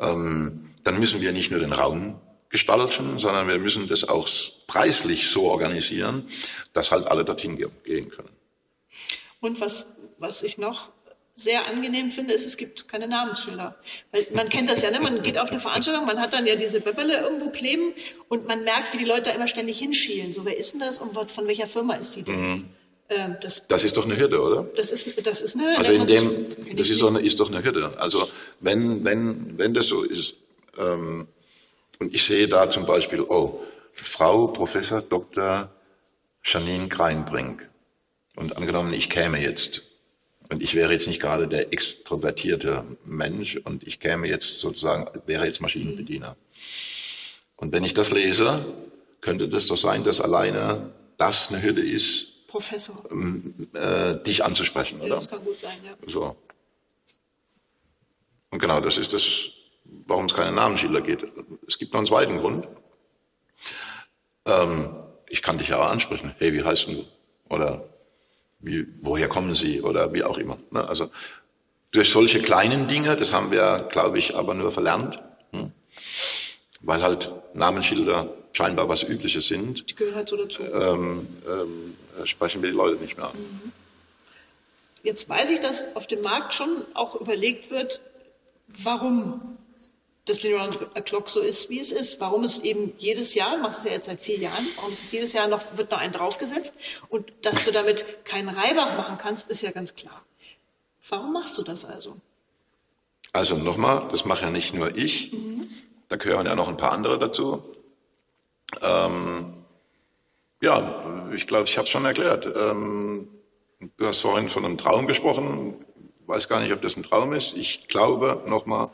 ähm, 0.00 0.74
dann 0.82 0.98
müssen 0.98 1.20
wir 1.20 1.32
nicht 1.32 1.50
nur 1.50 1.60
den 1.60 1.72
Raum 1.72 2.20
gestalten, 2.48 3.18
sondern 3.18 3.46
wir 3.46 3.58
müssen 3.58 3.86
das 3.86 4.04
auch 4.04 4.28
preislich 4.66 5.28
so 5.28 5.44
organisieren, 5.50 6.28
dass 6.72 6.90
halt 6.90 7.06
alle 7.06 7.24
dorthin 7.24 7.56
gehen 7.84 8.10
können. 8.10 8.30
Und 9.40 9.60
was, 9.60 9.86
was 10.18 10.42
ich 10.42 10.58
noch 10.58 10.88
sehr 11.34 11.66
angenehm 11.66 12.10
finde, 12.10 12.34
ist, 12.34 12.44
es 12.44 12.56
gibt 12.56 12.88
keine 12.88 13.08
Namensschilder. 13.08 13.76
Weil 14.12 14.26
man 14.34 14.48
kennt 14.48 14.68
das 14.68 14.82
ja, 14.82 14.90
ne? 14.90 15.00
man 15.00 15.22
geht 15.22 15.38
auf 15.38 15.50
eine 15.50 15.60
Veranstaltung, 15.60 16.04
man 16.04 16.20
hat 16.20 16.34
dann 16.34 16.46
ja 16.46 16.56
diese 16.56 16.80
Böbbele 16.80 17.20
irgendwo 17.20 17.50
kleben 17.50 17.94
und 18.28 18.46
man 18.46 18.64
merkt, 18.64 18.92
wie 18.92 18.98
die 18.98 19.04
Leute 19.04 19.30
da 19.30 19.30
immer 19.30 19.48
ständig 19.48 19.78
hinschielen. 19.78 20.32
So, 20.34 20.44
wer 20.44 20.56
ist 20.56 20.72
denn 20.72 20.80
das 20.80 20.98
und 20.98 21.14
von 21.30 21.46
welcher 21.46 21.66
Firma 21.66 21.94
ist 21.94 22.16
die 22.16 22.24
denn? 22.24 22.40
Mhm. 22.40 22.64
Ähm, 23.10 23.36
das, 23.40 23.66
das, 23.66 23.84
ist 23.84 23.96
doch 23.96 24.04
eine 24.04 24.16
Hürde, 24.16 24.40
oder? 24.40 24.62
Das 24.76 24.90
ist, 24.90 25.26
das 25.26 25.42
ist 25.42 25.56
eine. 25.56 25.76
Also 25.76 25.92
in 25.92 26.06
dem, 26.06 26.76
das 26.76 26.88
ist 26.88 27.02
doch, 27.02 27.08
eine, 27.08 27.20
ist 27.20 27.40
doch 27.40 27.50
eine 27.50 27.62
Hürde. 27.62 27.92
Also 27.98 28.28
wenn, 28.60 29.04
wenn, 29.04 29.58
wenn 29.58 29.74
das 29.74 29.86
so 29.86 30.02
ist, 30.02 30.34
ähm, 30.78 31.26
und 31.98 32.14
ich 32.14 32.24
sehe 32.24 32.48
da 32.48 32.70
zum 32.70 32.86
Beispiel, 32.86 33.20
oh, 33.20 33.60
Frau 33.92 34.46
Professor 34.46 35.02
Dr. 35.02 35.70
Janine 36.44 36.88
Kreinbrink. 36.88 37.68
Und 38.36 38.56
angenommen, 38.56 38.94
ich 38.94 39.10
käme 39.10 39.40
jetzt 39.40 39.82
und 40.50 40.62
ich 40.62 40.74
wäre 40.74 40.92
jetzt 40.92 41.06
nicht 41.06 41.20
gerade 41.20 41.46
der 41.46 41.72
extrovertierte 41.72 42.84
Mensch 43.04 43.56
und 43.56 43.86
ich 43.86 44.00
käme 44.00 44.28
jetzt 44.28 44.60
sozusagen, 44.60 45.06
wäre 45.26 45.46
jetzt 45.46 45.60
Maschinenbediener. 45.60 46.36
Und 47.56 47.72
wenn 47.72 47.84
ich 47.84 47.94
das 47.94 48.10
lese, 48.10 48.64
könnte 49.20 49.48
das 49.48 49.66
doch 49.66 49.76
sein, 49.76 50.02
dass 50.02 50.20
alleine 50.20 50.90
das 51.18 51.50
eine 51.50 51.62
Hürde 51.62 51.82
ist, 51.82 52.29
Professor. 52.50 53.04
Ähm, 53.10 53.54
äh, 53.74 54.16
dich 54.16 54.44
anzusprechen, 54.44 55.00
oder? 55.00 55.08
Ja, 55.08 55.14
das 55.14 55.30
kann 55.30 55.44
gut 55.44 55.60
sein, 55.60 55.78
ja. 55.84 55.92
So. 56.06 56.36
Und 58.50 58.58
genau, 58.58 58.80
das 58.80 58.98
ist 58.98 59.12
das, 59.12 59.50
warum 59.84 60.24
es 60.24 60.34
keine 60.34 60.50
Namensschilder 60.50 61.00
geht. 61.00 61.24
Es 61.68 61.78
gibt 61.78 61.92
noch 61.92 61.98
einen 61.98 62.08
zweiten 62.08 62.38
Grund. 62.38 62.66
Ähm, 64.46 64.90
ich 65.28 65.42
kann 65.42 65.58
dich 65.58 65.68
ja 65.68 65.78
auch 65.78 65.90
ansprechen. 65.90 66.34
Hey, 66.38 66.52
wie 66.52 66.64
heißt 66.64 66.88
du? 66.88 67.04
Oder 67.48 67.88
wie, 68.58 68.84
woher 69.00 69.28
kommen 69.28 69.54
Sie 69.54 69.80
oder 69.80 70.12
wie 70.12 70.24
auch 70.24 70.36
immer. 70.36 70.58
Ne? 70.72 70.86
Also 70.86 71.08
durch 71.92 72.10
solche 72.10 72.42
kleinen 72.42 72.88
Dinge, 72.88 73.16
das 73.16 73.32
haben 73.32 73.52
wir, 73.52 73.88
glaube 73.92 74.18
ich, 74.18 74.34
aber 74.34 74.54
nur 74.54 74.72
verlernt, 74.72 75.22
hm? 75.52 75.70
weil 76.80 77.02
halt 77.02 77.32
Namensschilder 77.54 78.34
scheinbar 78.52 78.88
was 78.88 79.02
Übliches 79.02 79.48
sind. 79.48 79.88
Die 79.90 79.94
gehören 79.94 80.14
halt 80.16 80.28
so 80.28 80.36
dazu. 80.36 80.62
Ähm, 80.62 81.28
ähm, 81.46 81.96
sprechen 82.24 82.62
wir 82.62 82.70
die 82.70 82.76
Leute 82.76 83.00
nicht 83.00 83.16
mehr 83.16 83.28
an. 83.28 83.36
Mhm. 83.36 83.72
Jetzt 85.02 85.28
weiß 85.28 85.50
ich, 85.50 85.60
dass 85.60 85.96
auf 85.96 86.06
dem 86.06 86.20
Markt 86.20 86.52
schon 86.52 86.68
auch 86.94 87.18
überlegt 87.18 87.70
wird, 87.70 88.00
warum 88.82 89.56
das 90.26 90.42
Leroy 90.42 90.68
Clock 91.04 91.30
so 91.30 91.40
ist, 91.40 91.70
wie 91.70 91.80
es 91.80 91.90
ist. 91.90 92.20
Warum 92.20 92.44
es 92.44 92.60
eben 92.60 92.92
jedes 92.98 93.34
Jahr, 93.34 93.56
du 93.56 93.62
machst 93.62 93.80
es 93.80 93.84
ja 93.86 93.92
jetzt 93.92 94.06
seit 94.06 94.20
vier 94.20 94.38
Jahren, 94.38 94.66
warum 94.76 94.92
es 94.92 95.10
jedes 95.10 95.32
Jahr 95.32 95.48
noch, 95.48 95.76
wird 95.76 95.90
noch 95.90 95.98
ein 95.98 96.12
draufgesetzt 96.12 96.72
und 97.08 97.32
dass 97.42 97.64
du 97.64 97.72
damit 97.72 98.24
keinen 98.24 98.48
Reibach 98.48 98.96
machen 98.96 99.18
kannst, 99.18 99.50
ist 99.50 99.62
ja 99.62 99.70
ganz 99.70 99.94
klar. 99.94 100.22
Warum 101.08 101.32
machst 101.32 101.58
du 101.58 101.62
das 101.62 101.84
also? 101.84 102.16
Also 103.32 103.56
nochmal, 103.56 104.08
das 104.10 104.24
mache 104.24 104.42
ja 104.42 104.50
nicht 104.50 104.74
nur 104.74 104.96
ich, 104.96 105.32
mhm. 105.32 105.68
da 106.08 106.16
gehören 106.16 106.46
ja 106.46 106.54
noch 106.54 106.68
ein 106.68 106.76
paar 106.76 106.92
andere 106.92 107.18
dazu. 107.18 107.62
Ähm, 108.82 109.54
ja, 110.62 111.30
ich 111.34 111.46
glaube, 111.46 111.64
ich 111.64 111.76
habe 111.78 111.86
es 111.86 111.90
schon 111.90 112.04
erklärt. 112.04 112.46
Ähm, 112.54 113.28
du 113.96 114.06
hast 114.06 114.20
vorhin 114.20 114.48
von 114.48 114.64
einem 114.64 114.78
Traum 114.78 115.06
gesprochen. 115.06 115.74
Ich 116.22 116.28
weiß 116.28 116.48
gar 116.48 116.60
nicht, 116.60 116.72
ob 116.72 116.82
das 116.82 116.96
ein 116.96 117.02
Traum 117.02 117.32
ist. 117.32 117.56
Ich 117.56 117.88
glaube, 117.88 118.42
nochmal, 118.46 118.90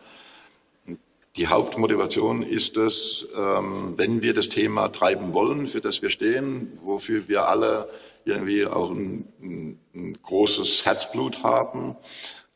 die 1.37 1.49
Hauptmotivation 1.49 2.43
ist 2.43 2.77
es, 2.77 3.29
ähm, 3.37 3.95
wenn 3.97 4.23
wir 4.23 4.33
das 4.33 4.49
Thema 4.49 4.89
treiben 4.89 5.35
wollen, 5.35 5.67
für 5.67 5.81
das 5.81 6.03
wir 6.03 6.11
stehen, 6.11 6.79
wofür 6.83 7.29
wir 7.29 7.49
alle 7.49 7.89
irgendwie 8.25 8.67
auch 8.67 8.91
ein, 8.91 9.79
ein, 9.95 10.13
großes 10.23 10.85
Herzblut 10.85 11.43
haben, 11.43 11.97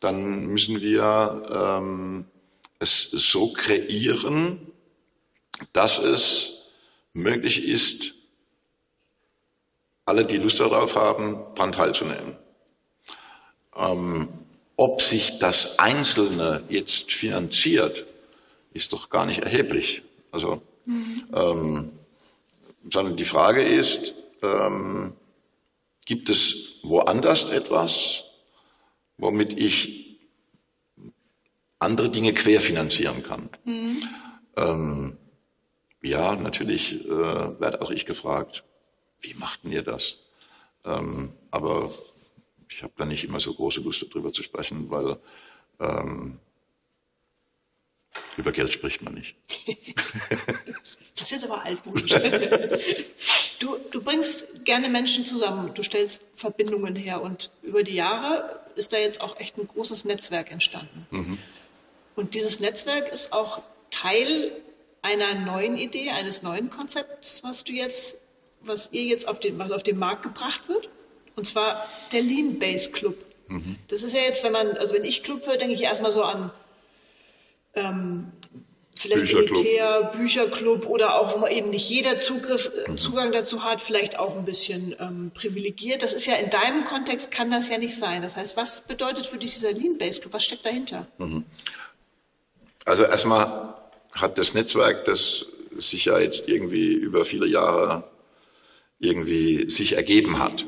dann 0.01 0.47
müssen 0.47 0.81
wir 0.81 1.43
ähm, 1.53 2.25
es 2.79 3.11
so 3.11 3.53
kreieren, 3.53 4.73
dass 5.73 5.99
es 5.99 6.60
möglich 7.13 7.65
ist, 7.65 8.15
alle, 10.05 10.25
die 10.25 10.39
Lust 10.39 10.61
darauf 10.61 10.97
haben, 10.97 11.45
daran 11.55 11.73
teilzunehmen. 11.73 12.37
Ähm, 13.77 14.29
ob 14.77 15.03
sich 15.03 15.39
das 15.39 15.79
Einzelne 15.79 16.65
jetzt 16.69 17.13
finanziert, 17.13 18.07
ist 18.73 18.93
doch 18.93 19.11
gar 19.11 19.27
nicht 19.27 19.41
erheblich. 19.41 20.03
Also, 20.33 20.63
mhm. 20.87 21.25
ähm, 21.33 21.93
sondern 22.89 23.17
die 23.17 23.25
Frage 23.25 23.63
ist, 23.63 24.15
ähm, 24.43 25.13
gibt 26.07 26.31
es 26.31 26.77
woanders 26.83 27.45
etwas, 27.45 28.25
womit 29.19 29.53
ich 29.53 30.19
andere 31.79 32.11
Dinge 32.11 32.35
querfinanzieren 32.35 33.23
kann? 33.23 33.49
Mhm. 33.65 34.03
Ja, 36.03 36.35
natürlich 36.35 37.05
äh, 37.05 37.09
werde 37.09 37.83
auch 37.83 37.91
ich 37.91 38.07
gefragt, 38.07 38.65
wie 39.21 39.35
machten 39.35 39.71
ihr 39.71 39.83
das? 39.83 40.19
Ähm, 40.85 41.33
aber 41.51 41.91
ich 42.69 42.83
habe 42.83 42.93
da 42.97 43.05
nicht 43.05 43.25
immer 43.25 43.41
so 43.41 43.53
große 43.53 43.81
Lust 43.81 44.07
darüber 44.11 44.33
zu 44.33 44.43
sprechen, 44.43 44.91
weil 44.91 45.19
ähm, 45.79 46.39
über 48.37 48.53
Geld 48.53 48.73
spricht 48.73 49.03
man 49.03 49.15
nicht. 49.15 49.37
das 51.15 51.25
ist 51.25 51.31
jetzt 51.31 51.45
aber 51.45 51.65
altmodisch. 51.65 52.13
Du, 53.59 53.77
du 53.93 54.03
bringst 54.03 54.65
gerne 54.65 54.89
Menschen 54.89 55.27
zusammen, 55.27 55.75
du 55.75 55.83
stellst 55.83 56.23
Verbindungen 56.35 56.97
her 56.97 57.21
und 57.21 57.51
über 57.63 57.83
die 57.83 57.95
Jahre 57.95 58.61
ist 58.75 58.95
da 58.95 58.97
jetzt 58.97 59.21
auch 59.21 59.39
echt 59.39 59.59
ein 59.59 59.69
großes 59.69 60.07
Netzwerk 60.07 60.51
entstanden. 60.51 61.07
Mhm. 61.11 61.39
Und 62.17 62.35
dieses 62.35 62.61
Netzwerk 62.61 63.13
ist 63.13 63.35
auch 63.35 63.61
Teil 63.91 64.53
einer 65.03 65.35
neuen 65.35 65.77
Idee, 65.77 66.11
eines 66.11 66.43
neuen 66.43 66.71
Konzepts, 66.71 67.43
was 67.43 67.65
du 67.65 67.73
jetzt, 67.73 68.21
was 68.61 68.93
ihr 68.93 69.05
jetzt 69.05 69.29
auf 69.29 69.41
den, 69.41 69.59
was 69.59 69.71
auf 69.71 69.83
den 69.83 69.99
Markt 69.99 70.23
gebracht 70.23 70.69
wird. 70.69 70.89
Und 71.37 71.47
zwar 71.47 71.87
der 72.13 72.23
Lean 72.23 72.59
Base 72.59 72.91
Club. 72.91 73.17
Mhm. 73.49 73.77
Das 73.89 74.03
ist 74.03 74.15
ja 74.15 74.21
jetzt, 74.21 74.45
wenn 74.45 74.53
man, 74.53 74.77
also 74.77 74.95
wenn 74.95 75.05
ich 75.05 75.23
Club 75.23 75.47
höre, 75.47 75.57
denke 75.57 75.75
ich 75.75 75.83
erstmal 75.83 76.13
so 76.13 76.23
an 76.23 76.51
ähm, 77.75 78.33
vielleicht 78.97 79.23
Bücherclub. 79.23 79.59
Militär, 79.59 80.03
Bücherclub 80.15 80.87
oder 80.87 81.15
auch, 81.15 81.35
wo 81.35 81.39
man 81.39 81.51
eben 81.51 81.71
nicht 81.71 81.89
jeder 81.89 82.19
Zugriff, 82.19 82.71
äh, 82.87 82.91
mhm. 82.91 82.99
Zugang 82.99 83.33
dazu 83.33 83.65
hat, 83.65 83.81
vielleicht 83.81 84.19
auch 84.19 84.37
ein 84.37 84.45
bisschen 84.45 84.95
ähm, 85.01 85.31
privilegiert. 85.35 86.03
Das 86.03 86.13
ist 86.13 86.27
ja 86.27 86.35
in 86.37 86.51
deinem 86.51 86.85
Kontext 86.85 87.31
kann 87.31 87.51
das 87.51 87.69
ja 87.69 87.79
nicht 87.79 87.97
sein. 87.97 88.23
Das 88.23 88.37
heißt, 88.37 88.57
was 88.57 88.83
bedeutet 88.83 89.27
für 89.27 89.39
dich 89.39 89.53
dieser 89.55 89.73
Lean 89.73 89.99
Base 89.99 90.21
Club? 90.21 90.33
Was 90.35 90.45
steckt 90.45 90.67
dahinter? 90.67 91.07
Mhm. 91.19 91.45
Also 92.85 93.05
erstmal 93.05 93.75
hat 94.15 94.39
das 94.39 94.55
Netzwerk, 94.55 95.05
das 95.05 95.47
sich 95.79 96.07
ja 96.07 96.19
jetzt 96.19 96.49
irgendwie 96.49 96.93
über 96.93 97.25
viele 97.25 97.47
Jahre 97.47 98.05
irgendwie 98.99 99.71
sich 99.71 99.95
ergeben 99.97 100.39
hat, 100.39 100.67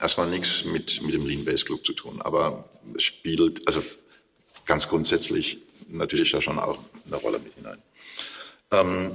erstmal 0.00 0.28
nichts 0.28 0.64
mit, 0.64 1.02
mit 1.02 1.14
dem 1.14 1.26
Lean 1.26 1.44
Base 1.44 1.64
Club 1.64 1.84
zu 1.84 1.92
tun, 1.92 2.20
aber 2.20 2.68
es 2.94 3.02
spielt, 3.02 3.66
also 3.66 3.82
ganz 4.66 4.88
grundsätzlich 4.88 5.58
natürlich 5.88 6.30
da 6.30 6.42
schon 6.42 6.58
auch 6.58 6.78
eine 7.06 7.16
Rolle 7.16 7.38
mit 7.38 7.54
hinein. 7.54 7.78
Ähm, 8.70 9.10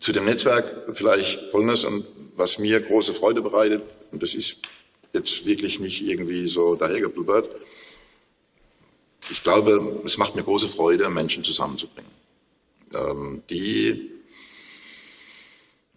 zu 0.00 0.12
dem 0.12 0.24
Netzwerk 0.24 0.94
vielleicht 0.94 1.50
Folgendes 1.50 1.84
und 1.84 2.06
was 2.36 2.58
mir 2.58 2.80
große 2.80 3.14
Freude 3.14 3.42
bereitet, 3.42 3.82
und 4.10 4.22
das 4.22 4.34
ist 4.34 4.58
jetzt 5.12 5.44
wirklich 5.44 5.80
nicht 5.80 6.02
irgendwie 6.02 6.48
so 6.48 6.74
dahergeblubbert. 6.74 7.48
Ich 9.30 9.42
glaube, 9.42 10.02
es 10.04 10.18
macht 10.18 10.34
mir 10.34 10.42
große 10.42 10.68
Freude, 10.68 11.08
Menschen 11.08 11.44
zusammenzubringen, 11.44 12.10
ähm, 12.94 13.42
die, 13.48 14.10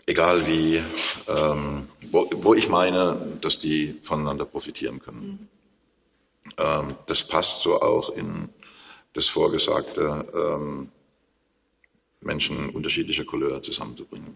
egal 0.06 0.46
wie, 0.46 0.82
ähm, 1.28 1.88
wo, 2.12 2.30
wo, 2.32 2.54
ich 2.54 2.70
meine, 2.70 3.38
dass 3.42 3.60
die 3.60 4.00
voneinander 4.04 4.46
profitieren 4.46 5.00
können. 5.00 5.50
Mhm. 6.44 6.54
Ähm, 6.58 6.96
das 7.08 7.28
passt 7.28 7.64
so 7.64 7.82
auch 7.82 8.10
in 8.10 8.50
das 9.14 9.26
Vorgesagte, 9.26 10.28
ähm, 10.34 10.92
Menschen 12.22 12.70
unterschiedlicher 12.70 13.24
Couleur 13.24 13.62
zusammenzubringen. 13.62 14.36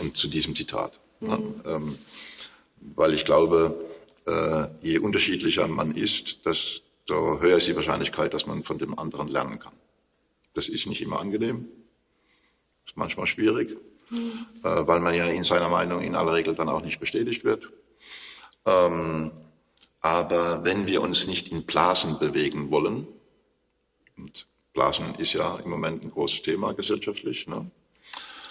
Und 0.00 0.16
zu 0.16 0.28
diesem 0.28 0.54
Zitat. 0.54 0.98
Mhm. 1.20 1.28
Ja, 1.28 1.38
ähm, 1.76 1.98
weil 2.96 3.14
ich 3.14 3.24
glaube, 3.24 3.84
äh, 4.26 4.66
je 4.82 4.98
unterschiedlicher 4.98 5.66
man 5.68 5.94
ist, 5.94 6.38
desto 7.06 7.40
höher 7.40 7.58
ist 7.58 7.66
die 7.66 7.76
Wahrscheinlichkeit, 7.76 8.32
dass 8.32 8.46
man 8.46 8.64
von 8.64 8.78
dem 8.78 8.98
anderen 8.98 9.28
lernen 9.28 9.58
kann. 9.58 9.74
Das 10.54 10.68
ist 10.68 10.86
nicht 10.86 11.02
immer 11.02 11.20
angenehm, 11.20 11.68
ist 12.86 12.96
manchmal 12.96 13.26
schwierig, 13.26 13.76
mhm. 14.10 14.46
äh, 14.62 14.86
weil 14.86 15.00
man 15.00 15.14
ja 15.14 15.26
in 15.26 15.44
seiner 15.44 15.68
Meinung 15.68 16.00
in 16.00 16.14
aller 16.14 16.32
Regel 16.32 16.54
dann 16.54 16.68
auch 16.68 16.82
nicht 16.82 17.00
bestätigt 17.00 17.44
wird. 17.44 17.70
Ähm, 18.64 19.32
aber 20.00 20.64
wenn 20.64 20.86
wir 20.86 21.02
uns 21.02 21.26
nicht 21.26 21.48
in 21.48 21.64
Blasen 21.64 22.18
bewegen 22.18 22.70
wollen, 22.70 23.06
und 24.16 24.46
Blasen 24.72 25.14
ist 25.16 25.32
ja 25.32 25.56
im 25.56 25.70
Moment 25.70 26.04
ein 26.04 26.10
großes 26.10 26.42
Thema 26.42 26.72
gesellschaftlich. 26.72 27.46
Ne? 27.48 27.70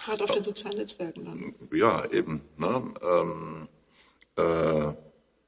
Gerade 0.05 0.23
auf 0.23 0.31
den 0.31 0.43
sozialen 0.43 0.77
Netzwerken 0.77 1.25
dann. 1.25 1.55
Ja, 1.71 2.05
eben. 2.11 2.41
Ne? 2.57 2.93
Ähm, 3.01 3.67
äh, 4.35 4.93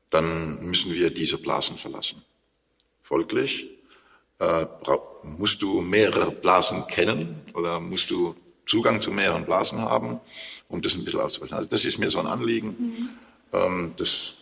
dann 0.09 0.65
müssen 0.65 0.93
wir 0.93 1.09
diese 1.09 1.37
Blasen 1.37 1.77
verlassen. 1.77 2.23
Folglich 3.05 3.69
äh, 4.39 4.65
musst 5.21 5.61
du 5.61 5.79
mehrere 5.81 6.31
Blasen 6.31 6.87
kennen 6.87 7.41
oder 7.53 7.79
musst 7.79 8.09
du 8.09 8.35
Zugang 8.65 8.99
zu 8.99 9.11
mehreren 9.11 9.45
Blasen 9.45 9.79
haben, 9.79 10.19
um 10.69 10.81
das 10.81 10.95
ein 10.95 11.05
bisschen 11.05 11.19
auszubrechen. 11.19 11.55
Also 11.55 11.69
das 11.69 11.85
ist 11.85 11.99
mir 11.99 12.09
so 12.09 12.19
ein 12.19 12.25
Anliegen. 12.25 12.69
Mhm. 12.69 13.09
Ähm, 13.53 13.93
das 13.97 14.33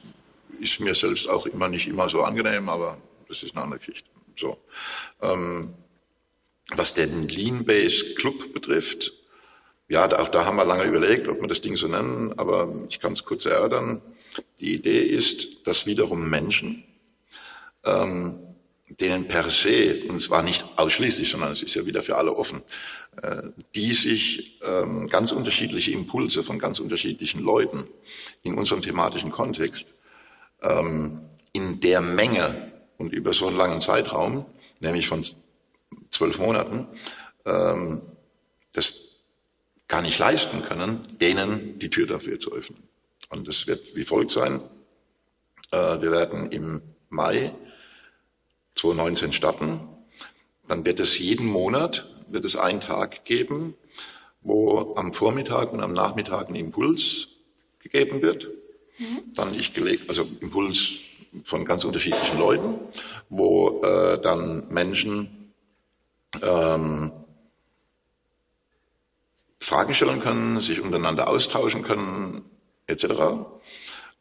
ist 0.61 0.79
mir 0.79 0.95
selbst 0.95 1.27
auch 1.27 1.45
immer 1.45 1.67
nicht 1.67 1.87
immer 1.89 2.07
so 2.07 2.21
angenehm, 2.21 2.69
aber 2.69 2.97
das 3.27 3.43
ist 3.43 3.53
eine 3.53 3.65
andere 3.65 3.79
Geschichte. 3.79 4.09
So. 4.37 4.57
Ähm, 5.21 5.73
was 6.73 6.93
den 6.93 7.27
Lean 7.27 7.65
Base 7.65 8.15
Club 8.15 8.53
betrifft, 8.53 9.11
ja, 9.89 10.05
auch 10.17 10.29
da 10.29 10.45
haben 10.45 10.55
wir 10.55 10.63
lange 10.63 10.85
überlegt, 10.85 11.27
ob 11.27 11.41
wir 11.41 11.49
das 11.49 11.59
Ding 11.59 11.75
so 11.75 11.89
nennen, 11.89 12.33
aber 12.39 12.73
ich 12.87 13.01
kann 13.01 13.11
es 13.11 13.25
kurz 13.25 13.45
erörtern. 13.45 14.01
Die 14.61 14.73
Idee 14.73 15.01
ist, 15.01 15.67
dass 15.67 15.85
wiederum 15.85 16.29
Menschen, 16.29 16.85
ähm, 17.83 18.52
denen 18.99 19.27
per 19.27 19.49
se, 19.49 20.03
und 20.07 20.21
zwar 20.21 20.43
nicht 20.43 20.65
ausschließlich, 20.75 21.29
sondern 21.29 21.51
es 21.51 21.61
ist 21.61 21.75
ja 21.75 21.85
wieder 21.85 22.03
für 22.03 22.17
alle 22.17 22.35
offen, 22.35 22.61
äh, 23.21 23.43
die 23.75 23.93
sich 23.93 24.59
ähm, 24.63 25.07
ganz 25.07 25.31
unterschiedliche 25.31 25.91
Impulse 25.91 26.43
von 26.43 26.59
ganz 26.59 26.79
unterschiedlichen 26.79 27.41
Leuten 27.41 27.87
in 28.43 28.55
unserem 28.55 28.81
thematischen 28.81 29.31
Kontext 29.31 29.85
ähm, 30.61 31.21
in 31.53 31.79
der 31.79 32.01
Menge 32.01 32.71
und 32.97 33.13
über 33.13 33.33
so 33.33 33.47
einen 33.47 33.57
langen 33.57 33.81
Zeitraum, 33.81 34.45
nämlich 34.79 35.07
von 35.07 35.25
zwölf 36.09 36.39
Monaten, 36.39 36.87
ähm, 37.45 38.01
das 38.73 38.93
gar 39.87 40.01
nicht 40.01 40.17
leisten 40.19 40.63
können, 40.63 41.05
denen 41.21 41.77
die 41.79 41.89
Tür 41.89 42.07
dafür 42.07 42.39
zu 42.39 42.51
öffnen. 42.51 42.81
Und 43.29 43.47
es 43.47 43.67
wird 43.67 43.95
wie 43.95 44.03
folgt 44.03 44.31
sein. 44.31 44.61
Äh, 45.71 46.01
wir 46.01 46.11
werden 46.11 46.51
im 46.51 46.81
Mai 47.09 47.53
2019 48.75 49.33
starten. 49.33 49.81
Dann 50.67 50.85
wird 50.85 50.99
es 50.99 51.19
jeden 51.19 51.47
Monat, 51.47 52.07
wird 52.27 52.45
es 52.45 52.55
einen 52.55 52.81
Tag 52.81 53.25
geben, 53.25 53.75
wo 54.41 54.95
am 54.95 55.13
Vormittag 55.13 55.71
und 55.71 55.81
am 55.81 55.93
Nachmittag 55.93 56.49
ein 56.49 56.55
Impuls 56.55 57.27
gegeben 57.79 58.21
wird. 58.21 58.49
Mhm. 58.97 59.23
Dann 59.35 59.53
ich 59.53 59.73
gelegt, 59.73 60.09
also 60.09 60.27
Impuls 60.39 60.97
von 61.43 61.65
ganz 61.65 61.83
unterschiedlichen 61.83 62.37
Leuten, 62.37 62.79
wo 63.29 63.81
äh, 63.83 64.21
dann 64.21 64.67
Menschen 64.69 65.53
ähm, 66.41 67.11
Fragen 69.59 69.93
stellen 69.93 70.19
können, 70.19 70.59
sich 70.61 70.81
untereinander 70.81 71.29
austauschen 71.29 71.83
können, 71.83 72.43
etc. 72.87 73.05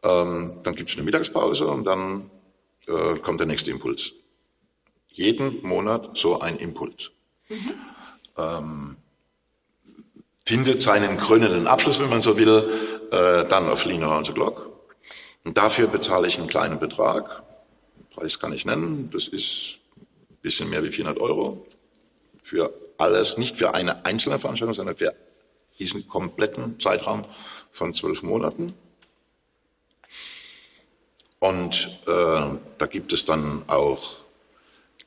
Ähm, 0.03 0.61
dann 0.63 0.75
gibt 0.75 0.91
es 0.91 0.97
eine 0.97 1.05
Mittagspause 1.05 1.67
und 1.67 1.85
dann 1.85 2.31
äh, 2.87 3.17
kommt 3.19 3.41
der 3.41 3.47
nächste 3.47 3.71
Impuls. 3.71 4.13
Jeden 5.13 5.63
Monat 5.63 6.17
so 6.17 6.41
ein 6.41 6.57
Impuls. 6.57 7.11
Mhm. 7.49 7.75
Ähm, 8.39 8.97
findet 10.45 10.83
seinen 10.83 11.19
krönenden 11.19 11.67
Abschluss, 11.67 12.01
wenn 12.01 12.09
man 12.09 12.23
so 12.23 12.37
will, 12.37 13.09
äh, 13.11 13.47
dann 13.47 13.69
auf 13.69 13.85
Lean 13.85 14.03
Around 14.03 14.27
the 14.27 14.33
Clock. 14.33 14.71
Und 15.45 15.57
dafür 15.57 15.87
bezahle 15.87 16.29
ich 16.29 16.39
einen 16.39 16.49
kleinen 16.49 16.79
Betrag. 16.79 17.43
Preis 18.11 18.39
kann 18.39 18.53
ich 18.53 18.65
nennen. 18.65 19.11
Das 19.13 19.29
ist 19.29 19.79
ein 20.31 20.37
bisschen 20.43 20.71
mehr 20.71 20.83
wie 20.83 20.91
400 20.91 21.21
Euro. 21.21 21.67
Für 22.43 22.73
alles, 22.99 23.39
nicht 23.39 23.57
für 23.57 23.75
eine 23.75 24.05
einzelne 24.05 24.39
Veranstaltung, 24.39 24.75
sondern 24.75 24.97
für 24.97 25.15
diesen 25.79 26.07
kompletten 26.09 26.79
Zeitraum 26.79 27.25
von 27.71 27.95
zwölf 27.95 28.23
Monaten. 28.23 28.75
Und 31.39 31.99
äh, 32.07 32.11
da 32.79 32.87
gibt 32.89 33.13
es 33.13 33.25
dann 33.25 33.65
auch 33.67 34.22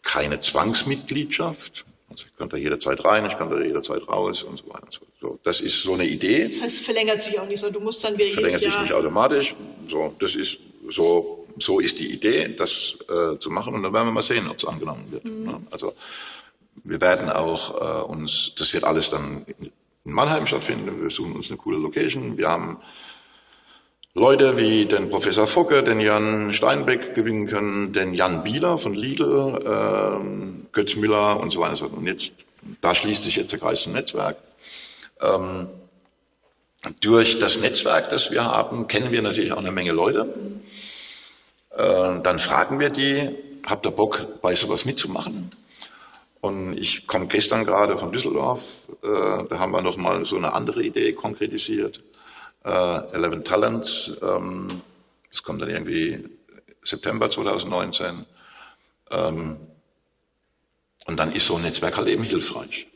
keine 0.06 0.40
Zwangsmitgliedschaft. 0.40 1.84
Also 2.10 2.24
ich 2.26 2.38
kann 2.38 2.48
da 2.48 2.56
jederzeit 2.56 3.04
rein, 3.04 3.26
ich 3.26 3.38
kann 3.38 3.50
da 3.50 3.60
jederzeit 3.60 4.08
raus 4.08 4.44
und 4.44 4.58
so 4.58 4.68
weiter. 4.70 4.84
Und 4.84 4.94
so. 4.94 5.06
so 5.20 5.40
das 5.44 5.60
ist 5.60 5.84
so 5.84 5.96
eine 5.96 6.06
Idee. 6.06 6.48
Das 6.48 6.62
heißt, 6.62 6.78
es 6.78 6.82
verlängert 6.82 7.22
sich 7.22 7.38
auch 7.38 7.48
nicht 7.48 7.60
so. 7.60 7.70
Du 7.70 7.82
musst 7.82 8.02
dann 8.04 8.18
wieder 8.18 8.32
Verlängert 8.32 8.62
sich 8.62 8.80
nicht 8.80 8.94
automatisch. 8.94 9.54
So, 9.90 10.16
das 10.20 10.36
ist 10.36 10.60
so, 10.90 11.46
so 11.60 11.80
ist 11.80 12.00
die 12.00 12.14
Idee, 12.14 12.56
das 12.56 12.96
äh, 13.10 13.38
zu 13.40 13.50
machen. 13.50 13.74
Und 13.74 13.84
dann 13.84 13.92
werden 13.92 14.08
wir 14.08 14.14
mal 14.14 14.22
sehen, 14.22 14.48
ob 14.50 14.58
es 14.58 14.66
angenommen 14.66 15.12
wird. 15.12 15.26
Mhm. 15.26 15.44
Ne? 15.44 15.62
Also 15.72 15.94
wir 16.84 17.02
werden 17.02 17.30
auch 17.30 18.04
äh, 18.04 18.06
uns, 18.06 18.54
das 18.58 18.74
wird 18.74 18.84
alles 18.84 19.10
dann 19.10 19.46
in 19.60 19.72
Mannheim 20.04 20.46
stattfinden. 20.46 21.02
Wir 21.02 21.10
suchen 21.10 21.36
uns 21.36 21.50
eine 21.50 21.58
coole 21.58 21.78
Location. 21.78 22.38
Wir 22.38 22.48
haben 22.48 22.78
Leute 24.18 24.58
wie 24.58 24.86
den 24.86 25.10
Professor 25.10 25.46
Focke, 25.46 25.84
den 25.84 26.00
Jan 26.00 26.54
Steinbeck 26.54 27.16
gewinnen 27.16 27.48
können, 27.48 27.92
den 27.92 28.14
Jan 28.14 28.46
Bieler 28.46 28.78
von 28.78 28.94
Lidl, 28.94 29.60
äh, 29.66 30.72
Götz 30.72 30.96
Müller 30.96 31.38
und 31.38 31.52
so 31.52 31.60
weiter. 31.60 31.92
Und 31.92 32.08
jetzt, 32.08 32.32
da 32.80 32.96
schließt 32.96 33.24
sich 33.24 33.36
jetzt 33.36 33.52
der 33.52 33.60
Kreis 33.60 33.84
zum 33.84 33.92
Netzwerk. 33.92 34.38
Ähm, 35.20 35.68
durch 37.02 37.40
das 37.40 37.60
Netzwerk, 37.60 38.08
das 38.08 38.32
wir 38.32 38.46
haben, 38.46 38.88
kennen 38.88 39.12
wir 39.12 39.22
natürlich 39.22 39.52
auch 39.52 39.58
eine 39.58 39.74
Menge 39.74 39.92
Leute. 39.92 40.34
Äh, 41.72 42.22
dann 42.24 42.40
fragen 42.40 42.80
wir 42.80 42.92
die, 42.92 43.36
habt 43.66 43.86
ihr 43.86 43.92
Bock, 43.92 44.42
bei 44.42 44.56
sowas 44.56 44.86
mitzumachen? 44.86 45.52
Und 46.40 46.78
ich 46.78 47.06
komme 47.06 47.28
gestern 47.28 47.66
gerade 47.66 47.98
von 47.98 48.14
Düsseldorf, 48.14 48.64
äh, 49.04 49.44
da 49.50 49.60
haben 49.60 49.74
wir 49.74 49.82
nochmal 49.82 50.26
so 50.26 50.38
eine 50.38 50.54
andere 50.54 50.84
Idee 50.84 51.12
konkretisiert. 51.12 52.02
Äh, 52.66 53.14
11 53.14 53.44
Talents, 53.44 54.12
ähm, 54.24 54.68
das 55.30 55.44
kommt 55.44 55.62
dann 55.62 55.70
irgendwie 55.70 56.28
September 56.84 57.30
2019. 57.30 58.26
Ähm, 59.12 59.58
und 61.06 61.18
dann 61.18 61.32
ist 61.32 61.46
so 61.46 61.58
ein 61.58 61.62
Netzwerk 61.62 61.98
halt 61.98 62.08
eben 62.08 62.24
hilfreich. 62.24 62.88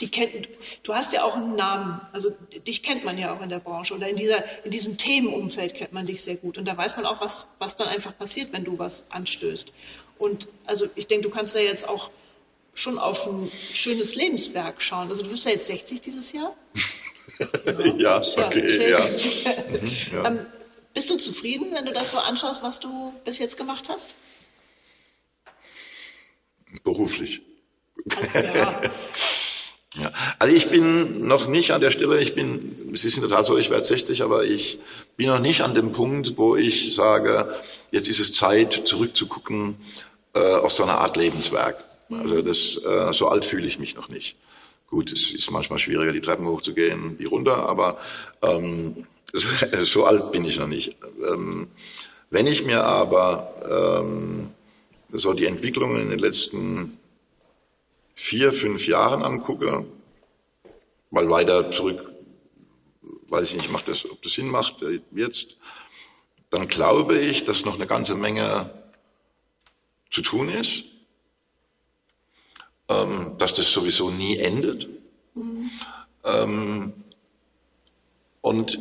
Die 0.00 0.10
kennt, 0.10 0.48
du 0.82 0.94
hast 0.94 1.12
ja 1.12 1.22
auch 1.22 1.36
einen 1.36 1.54
Namen, 1.54 2.00
also 2.12 2.30
dich 2.66 2.82
kennt 2.82 3.04
man 3.04 3.16
ja 3.18 3.32
auch 3.36 3.40
in 3.40 3.50
der 3.50 3.60
Branche 3.60 3.94
oder 3.94 4.08
in, 4.08 4.16
dieser, 4.16 4.42
in 4.64 4.72
diesem 4.72 4.98
Themenumfeld 4.98 5.74
kennt 5.74 5.92
man 5.92 6.06
dich 6.06 6.22
sehr 6.22 6.34
gut. 6.34 6.58
Und 6.58 6.64
da 6.64 6.76
weiß 6.76 6.96
man 6.96 7.06
auch, 7.06 7.20
was, 7.20 7.48
was 7.60 7.76
dann 7.76 7.86
einfach 7.86 8.18
passiert, 8.18 8.52
wenn 8.52 8.64
du 8.64 8.80
was 8.80 9.12
anstößt. 9.12 9.70
Und 10.18 10.48
also 10.66 10.86
ich 10.96 11.06
denke, 11.06 11.28
du 11.28 11.34
kannst 11.34 11.54
da 11.54 11.60
jetzt 11.60 11.88
auch 11.88 12.10
schon 12.74 12.98
auf 12.98 13.28
ein 13.28 13.52
schönes 13.72 14.16
Lebenswerk 14.16 14.82
schauen. 14.82 15.08
Also 15.08 15.22
du 15.22 15.30
bist 15.30 15.44
ja 15.44 15.52
jetzt 15.52 15.68
60 15.68 16.00
dieses 16.00 16.32
Jahr. 16.32 16.56
ja, 17.98 18.20
ja, 18.20 18.46
okay. 18.46 18.90
Ja. 18.90 18.98
Mhm, 19.72 19.90
ja. 20.12 20.26
Ähm, 20.26 20.38
bist 20.94 21.08
du 21.08 21.16
zufrieden, 21.16 21.68
wenn 21.72 21.86
du 21.86 21.92
das 21.92 22.10
so 22.10 22.18
anschaust, 22.18 22.62
was 22.62 22.78
du 22.80 23.14
bis 23.24 23.38
jetzt 23.38 23.56
gemacht 23.56 23.88
hast? 23.88 24.10
Beruflich. 26.84 27.40
Also, 28.16 28.38
ja. 28.38 28.80
Ja, 29.94 30.10
also 30.38 30.54
ich 30.54 30.68
bin 30.68 31.26
noch 31.26 31.48
nicht 31.48 31.72
an 31.72 31.82
der 31.82 31.90
Stelle, 31.90 32.18
ich 32.18 32.34
bin, 32.34 32.90
es 32.94 33.04
ist 33.04 33.16
in 33.16 33.20
der 33.20 33.28
Tat 33.28 33.44
so, 33.44 33.58
ich 33.58 33.68
werde 33.68 33.84
60, 33.84 34.22
aber 34.22 34.44
ich 34.44 34.78
bin 35.18 35.26
noch 35.26 35.38
nicht 35.38 35.60
an 35.60 35.74
dem 35.74 35.92
Punkt, 35.92 36.38
wo 36.38 36.56
ich 36.56 36.94
sage, 36.94 37.54
jetzt 37.90 38.08
ist 38.08 38.18
es 38.18 38.32
Zeit, 38.32 38.72
zurückzugucken 38.86 39.76
äh, 40.32 40.54
auf 40.54 40.72
so 40.72 40.82
eine 40.82 40.94
Art 40.94 41.18
Lebenswerk. 41.18 41.84
Also 42.10 42.40
das, 42.40 42.78
äh, 42.84 43.12
so 43.12 43.28
alt 43.28 43.44
fühle 43.44 43.66
ich 43.66 43.78
mich 43.78 43.94
noch 43.94 44.08
nicht. 44.08 44.36
Gut, 44.92 45.10
es 45.10 45.32
ist 45.32 45.50
manchmal 45.50 45.78
schwieriger, 45.78 46.12
die 46.12 46.20
Treppen 46.20 46.44
hochzugehen, 46.44 47.18
wie 47.18 47.24
runter, 47.24 47.66
aber 47.66 47.96
ähm, 48.42 49.06
so 49.84 50.04
alt 50.04 50.32
bin 50.32 50.44
ich 50.44 50.58
noch 50.58 50.66
nicht. 50.66 50.96
Ähm, 51.26 51.68
wenn 52.28 52.46
ich 52.46 52.62
mir 52.66 52.84
aber 52.84 54.02
ähm, 54.04 54.50
so 55.10 55.32
die 55.32 55.46
Entwicklungen 55.46 56.02
in 56.02 56.10
den 56.10 56.18
letzten 56.18 56.98
vier, 58.14 58.52
fünf 58.52 58.86
Jahren 58.86 59.22
angucke, 59.22 59.86
weil 61.10 61.30
weiter 61.30 61.70
zurück, 61.70 62.12
weiß 63.28 63.48
ich 63.48 63.54
nicht, 63.54 63.72
macht 63.72 63.88
das, 63.88 64.04
ob 64.04 64.20
das 64.20 64.34
Sinn 64.34 64.48
macht 64.48 64.82
äh, 64.82 65.00
jetzt, 65.12 65.56
dann 66.50 66.68
glaube 66.68 67.18
ich, 67.18 67.46
dass 67.46 67.64
noch 67.64 67.76
eine 67.76 67.86
ganze 67.86 68.14
Menge 68.14 68.68
zu 70.10 70.20
tun 70.20 70.50
ist, 70.50 70.84
ähm, 72.92 73.32
dass 73.38 73.54
das 73.54 73.70
sowieso 73.70 74.10
nie 74.10 74.36
endet. 74.38 74.88
Mhm. 75.34 75.70
Ähm, 76.24 76.92
und 78.40 78.78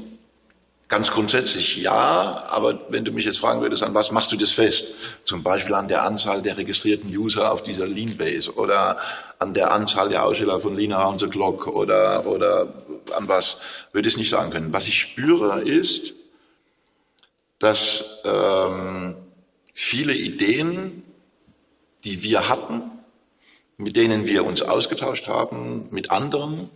Ganz 0.91 1.09
grundsätzlich 1.09 1.77
ja, 1.77 2.43
aber 2.49 2.81
wenn 2.89 3.05
du 3.05 3.13
mich 3.13 3.23
jetzt 3.23 3.39
fragen 3.39 3.61
würdest, 3.61 3.81
an 3.81 3.93
was 3.93 4.11
machst 4.11 4.29
du 4.33 4.35
das 4.35 4.51
fest? 4.51 4.87
Zum 5.23 5.41
Beispiel 5.41 5.73
an 5.73 5.87
der 5.87 6.03
Anzahl 6.03 6.41
der 6.41 6.57
registrierten 6.57 7.09
User 7.15 7.53
auf 7.53 7.63
dieser 7.63 7.87
Lean-Base 7.87 8.53
oder 8.55 8.97
an 9.39 9.53
der 9.53 9.71
Anzahl 9.71 10.09
der 10.09 10.25
Aussteller 10.25 10.59
von 10.59 10.75
Lean 10.75 10.91
Around 10.91 11.21
the 11.21 11.27
Clock 11.27 11.67
oder, 11.67 12.27
oder 12.27 12.73
an 13.15 13.29
was, 13.29 13.59
würde 13.93 14.09
ich 14.09 14.15
es 14.15 14.17
nicht 14.17 14.29
sagen 14.29 14.51
können. 14.51 14.73
Was 14.73 14.85
ich 14.89 14.99
spüre 14.99 15.61
ist, 15.61 16.13
dass 17.59 18.03
ähm, 18.25 19.15
viele 19.73 20.13
Ideen, 20.13 21.03
die 22.03 22.21
wir 22.21 22.49
hatten, 22.49 22.81
mit 23.81 23.95
denen 23.95 24.27
wir 24.27 24.45
uns 24.45 24.61
ausgetauscht 24.61 25.27
haben, 25.27 25.87
mit 25.91 26.11
anderen, 26.11 26.69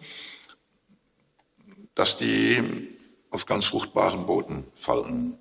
dass 1.93 2.17
die 2.17 2.89
auf 3.29 3.45
ganz 3.45 3.65
fruchtbaren 3.65 4.25
Boden 4.25 4.65
fallen. 4.75 5.37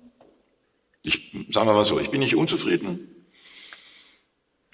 Ich 1.03 1.31
sagen 1.51 1.67
wir 1.67 1.73
mal 1.73 1.83
so, 1.83 1.99
ich 1.99 2.11
bin 2.11 2.19
nicht 2.19 2.35
unzufrieden. 2.35 3.09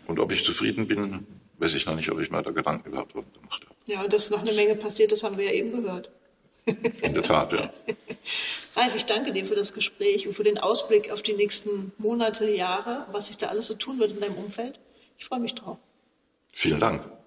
Und 0.06 0.20
ob 0.20 0.32
ich 0.32 0.44
zufrieden 0.44 0.88
bin, 0.88 1.26
weiß 1.60 1.74
ich 1.76 1.86
noch 1.86 1.96
nicht, 1.96 2.12
ob 2.12 2.20
ich 2.20 2.30
mir 2.30 2.42
da 2.42 2.52
Gedanken 2.52 2.90
überhaupt 2.90 3.14
gemacht 3.14 3.66
habe. 3.66 3.76
Ja, 3.88 4.08
dass 4.08 4.30
noch 4.30 4.42
eine 4.42 4.54
Menge 4.54 4.76
passiert, 4.76 5.12
das 5.12 5.24
haben 5.24 5.38
wir 5.38 5.46
ja 5.46 5.52
eben 5.52 5.72
gehört. 5.72 6.12
In 6.66 7.14
der 7.14 7.24
Tat, 7.24 7.54
ja. 7.54 7.74
Ralf, 8.76 8.96
ich 8.96 9.06
danke 9.06 9.32
dir 9.32 9.46
für 9.46 9.56
das 9.56 9.74
Gespräch 9.74 10.28
und 10.28 10.34
für 10.34 10.44
den 10.44 10.58
Ausblick 10.58 11.12
auf 11.12 11.22
die 11.22 11.34
nächsten 11.34 11.94
Monate, 11.98 12.50
Jahre, 12.52 13.08
was 13.12 13.28
sich 13.28 13.38
da 13.38 13.48
alles 13.48 13.68
so 13.68 13.76
tun 13.76 14.00
wird 14.00 14.12
in 14.12 14.20
deinem 14.20 14.38
Umfeld. 14.38 14.80
Ich 15.18 15.26
freue 15.26 15.40
mich 15.40 15.56
drauf. 15.56 15.78
Vielen 16.52 16.80
Dank. 16.80 17.21